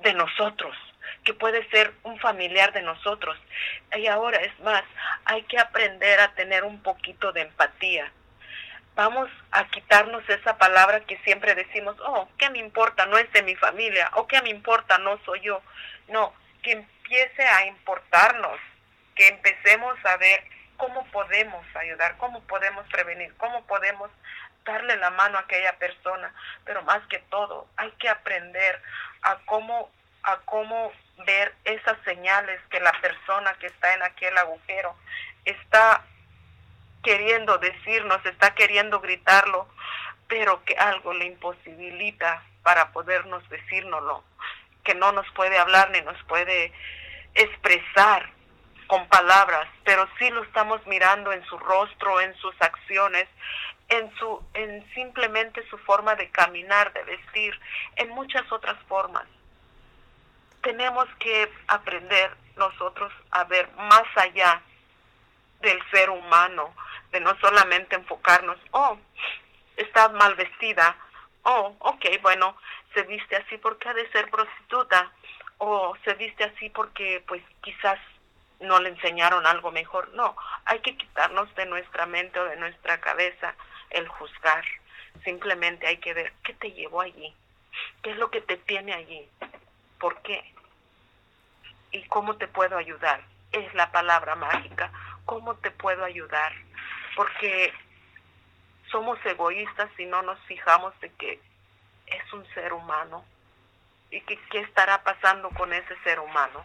de 0.00 0.14
nosotros, 0.14 0.76
que 1.24 1.34
puede 1.34 1.68
ser 1.70 1.92
un 2.02 2.18
familiar 2.20 2.72
de 2.72 2.82
nosotros. 2.82 3.36
Y 3.96 4.06
ahora 4.06 4.38
es 4.38 4.58
más, 4.60 4.84
hay 5.24 5.42
que 5.42 5.58
aprender 5.58 6.20
a 6.20 6.34
tener 6.34 6.64
un 6.64 6.82
poquito 6.82 7.32
de 7.32 7.42
empatía 7.42 8.10
vamos 9.00 9.30
a 9.50 9.64
quitarnos 9.68 10.28
esa 10.28 10.58
palabra 10.58 11.00
que 11.00 11.16
siempre 11.24 11.54
decimos, 11.54 11.96
oh, 12.00 12.28
¿qué 12.36 12.50
me 12.50 12.58
importa? 12.58 13.06
No 13.06 13.16
es 13.16 13.32
de 13.32 13.42
mi 13.42 13.56
familia, 13.56 14.10
o 14.12 14.26
¿qué 14.26 14.42
me 14.42 14.50
importa? 14.50 14.98
No 14.98 15.18
soy 15.24 15.40
yo. 15.40 15.62
No, 16.08 16.34
que 16.62 16.72
empiece 16.72 17.42
a 17.42 17.64
importarnos, 17.64 18.60
que 19.14 19.28
empecemos 19.28 19.96
a 20.04 20.18
ver 20.18 20.44
cómo 20.76 21.06
podemos 21.12 21.64
ayudar, 21.76 22.18
cómo 22.18 22.42
podemos 22.42 22.86
prevenir, 22.88 23.34
cómo 23.38 23.64
podemos 23.64 24.10
darle 24.66 24.94
la 24.96 25.08
mano 25.08 25.38
a 25.38 25.42
aquella 25.42 25.78
persona, 25.78 26.34
pero 26.66 26.82
más 26.82 27.00
que 27.08 27.20
todo 27.30 27.68
hay 27.78 27.90
que 27.92 28.10
aprender 28.10 28.82
a 29.22 29.36
cómo 29.46 29.90
a 30.24 30.36
cómo 30.44 30.92
ver 31.24 31.54
esas 31.64 31.96
señales 32.04 32.60
que 32.68 32.80
la 32.80 32.92
persona 33.00 33.54
que 33.54 33.68
está 33.68 33.94
en 33.94 34.02
aquel 34.02 34.36
agujero 34.36 34.94
está 35.46 36.04
queriendo 37.02 37.58
decirnos, 37.58 38.24
está 38.26 38.54
queriendo 38.54 39.00
gritarlo, 39.00 39.68
pero 40.28 40.64
que 40.64 40.74
algo 40.74 41.12
le 41.12 41.26
imposibilita 41.26 42.42
para 42.62 42.92
podernos 42.92 43.48
decírnoslo, 43.48 44.22
que 44.84 44.94
no 44.94 45.12
nos 45.12 45.28
puede 45.32 45.58
hablar 45.58 45.90
ni 45.90 46.00
nos 46.02 46.22
puede 46.24 46.72
expresar 47.34 48.30
con 48.86 49.06
palabras, 49.08 49.68
pero 49.84 50.08
sí 50.18 50.30
lo 50.30 50.42
estamos 50.42 50.84
mirando 50.86 51.32
en 51.32 51.44
su 51.44 51.56
rostro, 51.58 52.20
en 52.20 52.34
sus 52.36 52.54
acciones, 52.60 53.28
en 53.88 54.12
su 54.16 54.42
en 54.54 54.84
simplemente 54.94 55.64
su 55.68 55.78
forma 55.78 56.14
de 56.16 56.28
caminar, 56.30 56.92
de 56.92 57.04
vestir, 57.04 57.58
en 57.96 58.08
muchas 58.10 58.50
otras 58.50 58.76
formas. 58.88 59.24
Tenemos 60.62 61.06
que 61.18 61.50
aprender 61.68 62.36
nosotros 62.56 63.12
a 63.30 63.44
ver 63.44 63.70
más 63.76 64.04
allá 64.16 64.60
del 65.60 65.78
ser 65.90 66.10
humano, 66.10 66.74
de 67.10 67.20
no 67.20 67.36
solamente 67.40 67.96
enfocarnos, 67.96 68.58
oh, 68.72 68.98
está 69.76 70.08
mal 70.10 70.34
vestida, 70.34 70.96
oh, 71.42 71.74
ok, 71.80 72.06
bueno, 72.22 72.56
se 72.94 73.02
viste 73.02 73.36
así 73.36 73.58
porque 73.58 73.88
ha 73.88 73.94
de 73.94 74.10
ser 74.10 74.30
prostituta, 74.30 75.12
o 75.58 75.94
se 76.04 76.14
viste 76.14 76.44
así 76.44 76.70
porque 76.70 77.22
pues 77.26 77.42
quizás 77.62 77.98
no 78.60 78.78
le 78.80 78.90
enseñaron 78.90 79.46
algo 79.46 79.70
mejor. 79.70 80.08
No, 80.14 80.34
hay 80.64 80.80
que 80.80 80.96
quitarnos 80.96 81.54
de 81.54 81.66
nuestra 81.66 82.06
mente 82.06 82.38
o 82.38 82.44
de 82.44 82.56
nuestra 82.56 83.00
cabeza 83.00 83.54
el 83.90 84.08
juzgar. 84.08 84.64
Simplemente 85.24 85.86
hay 85.86 85.98
que 85.98 86.14
ver 86.14 86.32
qué 86.44 86.54
te 86.54 86.72
llevó 86.72 87.02
allí, 87.02 87.34
qué 88.02 88.10
es 88.10 88.16
lo 88.16 88.30
que 88.30 88.40
te 88.40 88.56
tiene 88.56 88.94
allí, 88.94 89.28
por 89.98 90.20
qué 90.22 90.42
y 91.92 92.02
cómo 92.04 92.36
te 92.36 92.48
puedo 92.48 92.78
ayudar. 92.78 93.22
Es 93.52 93.74
la 93.74 93.90
palabra 93.90 94.36
mágica, 94.36 94.90
cómo 95.26 95.56
te 95.56 95.70
puedo 95.70 96.04
ayudar. 96.04 96.52
Porque 97.16 97.72
somos 98.90 99.18
egoístas 99.24 99.90
si 99.96 100.06
no 100.06 100.22
nos 100.22 100.40
fijamos 100.46 100.98
de 101.00 101.10
que 101.12 101.40
es 102.06 102.32
un 102.32 102.46
ser 102.54 102.72
humano 102.72 103.24
y 104.10 104.20
que 104.22 104.36
qué 104.50 104.60
estará 104.60 105.02
pasando 105.02 105.50
con 105.50 105.72
ese 105.72 105.96
ser 106.02 106.18
humano 106.18 106.64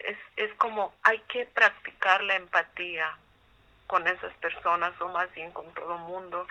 es, 0.00 0.16
es 0.36 0.52
como 0.54 0.94
hay 1.02 1.18
que 1.28 1.46
practicar 1.46 2.22
la 2.22 2.36
empatía 2.36 3.16
con 3.86 4.06
esas 4.06 4.32
personas 4.34 4.98
o 5.00 5.08
más 5.08 5.32
bien 5.34 5.50
con 5.52 5.72
todo 5.74 5.94
el 5.96 6.02
mundo. 6.02 6.46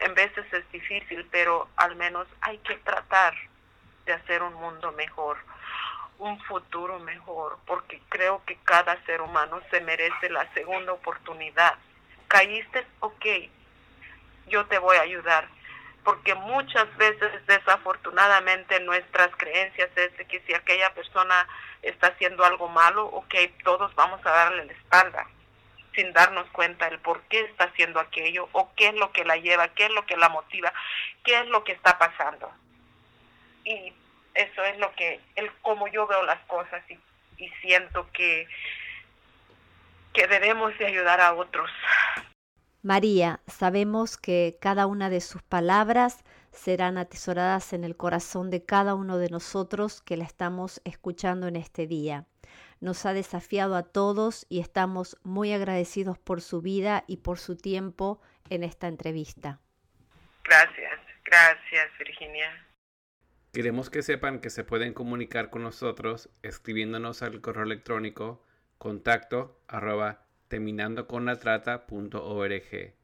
En 0.00 0.14
veces 0.14 0.50
es 0.52 0.70
difícil, 0.72 1.26
pero 1.30 1.68
al 1.76 1.96
menos 1.96 2.26
hay 2.40 2.58
que 2.58 2.76
tratar 2.76 3.34
de 4.06 4.12
hacer 4.12 4.42
un 4.42 4.54
mundo 4.54 4.92
mejor, 4.92 5.38
un 6.18 6.38
futuro 6.42 6.98
mejor, 7.00 7.58
porque 7.66 8.00
creo 8.08 8.42
que 8.44 8.56
cada 8.64 9.02
ser 9.04 9.20
humano 9.20 9.60
se 9.70 9.80
merece 9.80 10.28
la 10.30 10.52
segunda 10.52 10.92
oportunidad. 10.92 11.78
Caíste, 12.34 12.84
ok, 12.98 13.26
yo 14.48 14.66
te 14.66 14.78
voy 14.78 14.96
a 14.96 15.02
ayudar, 15.02 15.46
porque 16.02 16.34
muchas 16.34 16.92
veces 16.96 17.30
desafortunadamente 17.46 18.80
nuestras 18.80 19.30
creencias 19.36 19.88
es 19.94 20.10
que 20.26 20.40
si 20.40 20.52
aquella 20.52 20.92
persona 20.94 21.46
está 21.82 22.08
haciendo 22.08 22.44
algo 22.44 22.68
malo, 22.68 23.06
ok, 23.06 23.36
todos 23.62 23.94
vamos 23.94 24.18
a 24.26 24.30
darle 24.30 24.64
la 24.64 24.72
espalda 24.72 25.28
sin 25.94 26.12
darnos 26.12 26.50
cuenta 26.50 26.88
el 26.88 26.98
por 26.98 27.22
qué 27.28 27.38
está 27.42 27.66
haciendo 27.66 28.00
aquello 28.00 28.48
o 28.50 28.68
qué 28.74 28.88
es 28.88 28.94
lo 28.94 29.12
que 29.12 29.24
la 29.24 29.36
lleva, 29.36 29.68
qué 29.68 29.84
es 29.84 29.92
lo 29.92 30.04
que 30.04 30.16
la 30.16 30.28
motiva, 30.28 30.72
qué 31.22 31.38
es 31.38 31.46
lo 31.46 31.62
que 31.62 31.70
está 31.70 31.98
pasando. 31.98 32.50
Y 33.62 33.92
eso 34.34 34.64
es 34.64 34.76
lo 34.78 34.92
que, 34.96 35.20
el 35.36 35.52
cómo 35.62 35.86
yo 35.86 36.08
veo 36.08 36.24
las 36.24 36.40
cosas 36.46 36.82
y, 36.90 36.98
y 37.36 37.48
siento 37.60 38.10
que, 38.12 38.48
que 40.14 40.26
debemos 40.28 40.76
de 40.78 40.86
ayudar 40.86 41.20
a 41.20 41.34
otros. 41.34 41.70
María, 42.82 43.40
sabemos 43.46 44.16
que 44.16 44.56
cada 44.60 44.86
una 44.86 45.10
de 45.10 45.20
sus 45.20 45.42
palabras 45.42 46.24
serán 46.52 46.98
atesoradas 46.98 47.72
en 47.72 47.82
el 47.82 47.96
corazón 47.96 48.50
de 48.50 48.64
cada 48.64 48.94
uno 48.94 49.18
de 49.18 49.28
nosotros 49.28 50.00
que 50.02 50.16
la 50.16 50.24
estamos 50.24 50.80
escuchando 50.84 51.48
en 51.48 51.56
este 51.56 51.86
día. 51.86 52.26
Nos 52.80 53.06
ha 53.06 53.12
desafiado 53.12 53.74
a 53.74 53.82
todos 53.82 54.46
y 54.48 54.60
estamos 54.60 55.18
muy 55.24 55.52
agradecidos 55.52 56.18
por 56.18 56.40
su 56.42 56.60
vida 56.60 57.04
y 57.06 57.18
por 57.18 57.38
su 57.38 57.56
tiempo 57.56 58.20
en 58.50 58.62
esta 58.62 58.86
entrevista. 58.86 59.60
Gracias, 60.44 61.00
gracias 61.24 61.90
Virginia. 61.98 62.66
Queremos 63.52 63.88
que 63.88 64.02
sepan 64.02 64.40
que 64.40 64.50
se 64.50 64.64
pueden 64.64 64.92
comunicar 64.92 65.48
con 65.48 65.62
nosotros 65.62 66.28
escribiéndonos 66.42 67.22
al 67.22 67.40
correo 67.40 67.64
electrónico 67.64 68.43
contacto 68.78 69.60
arroba 69.66 70.24
terminandoconlatrata.org. 70.48 72.94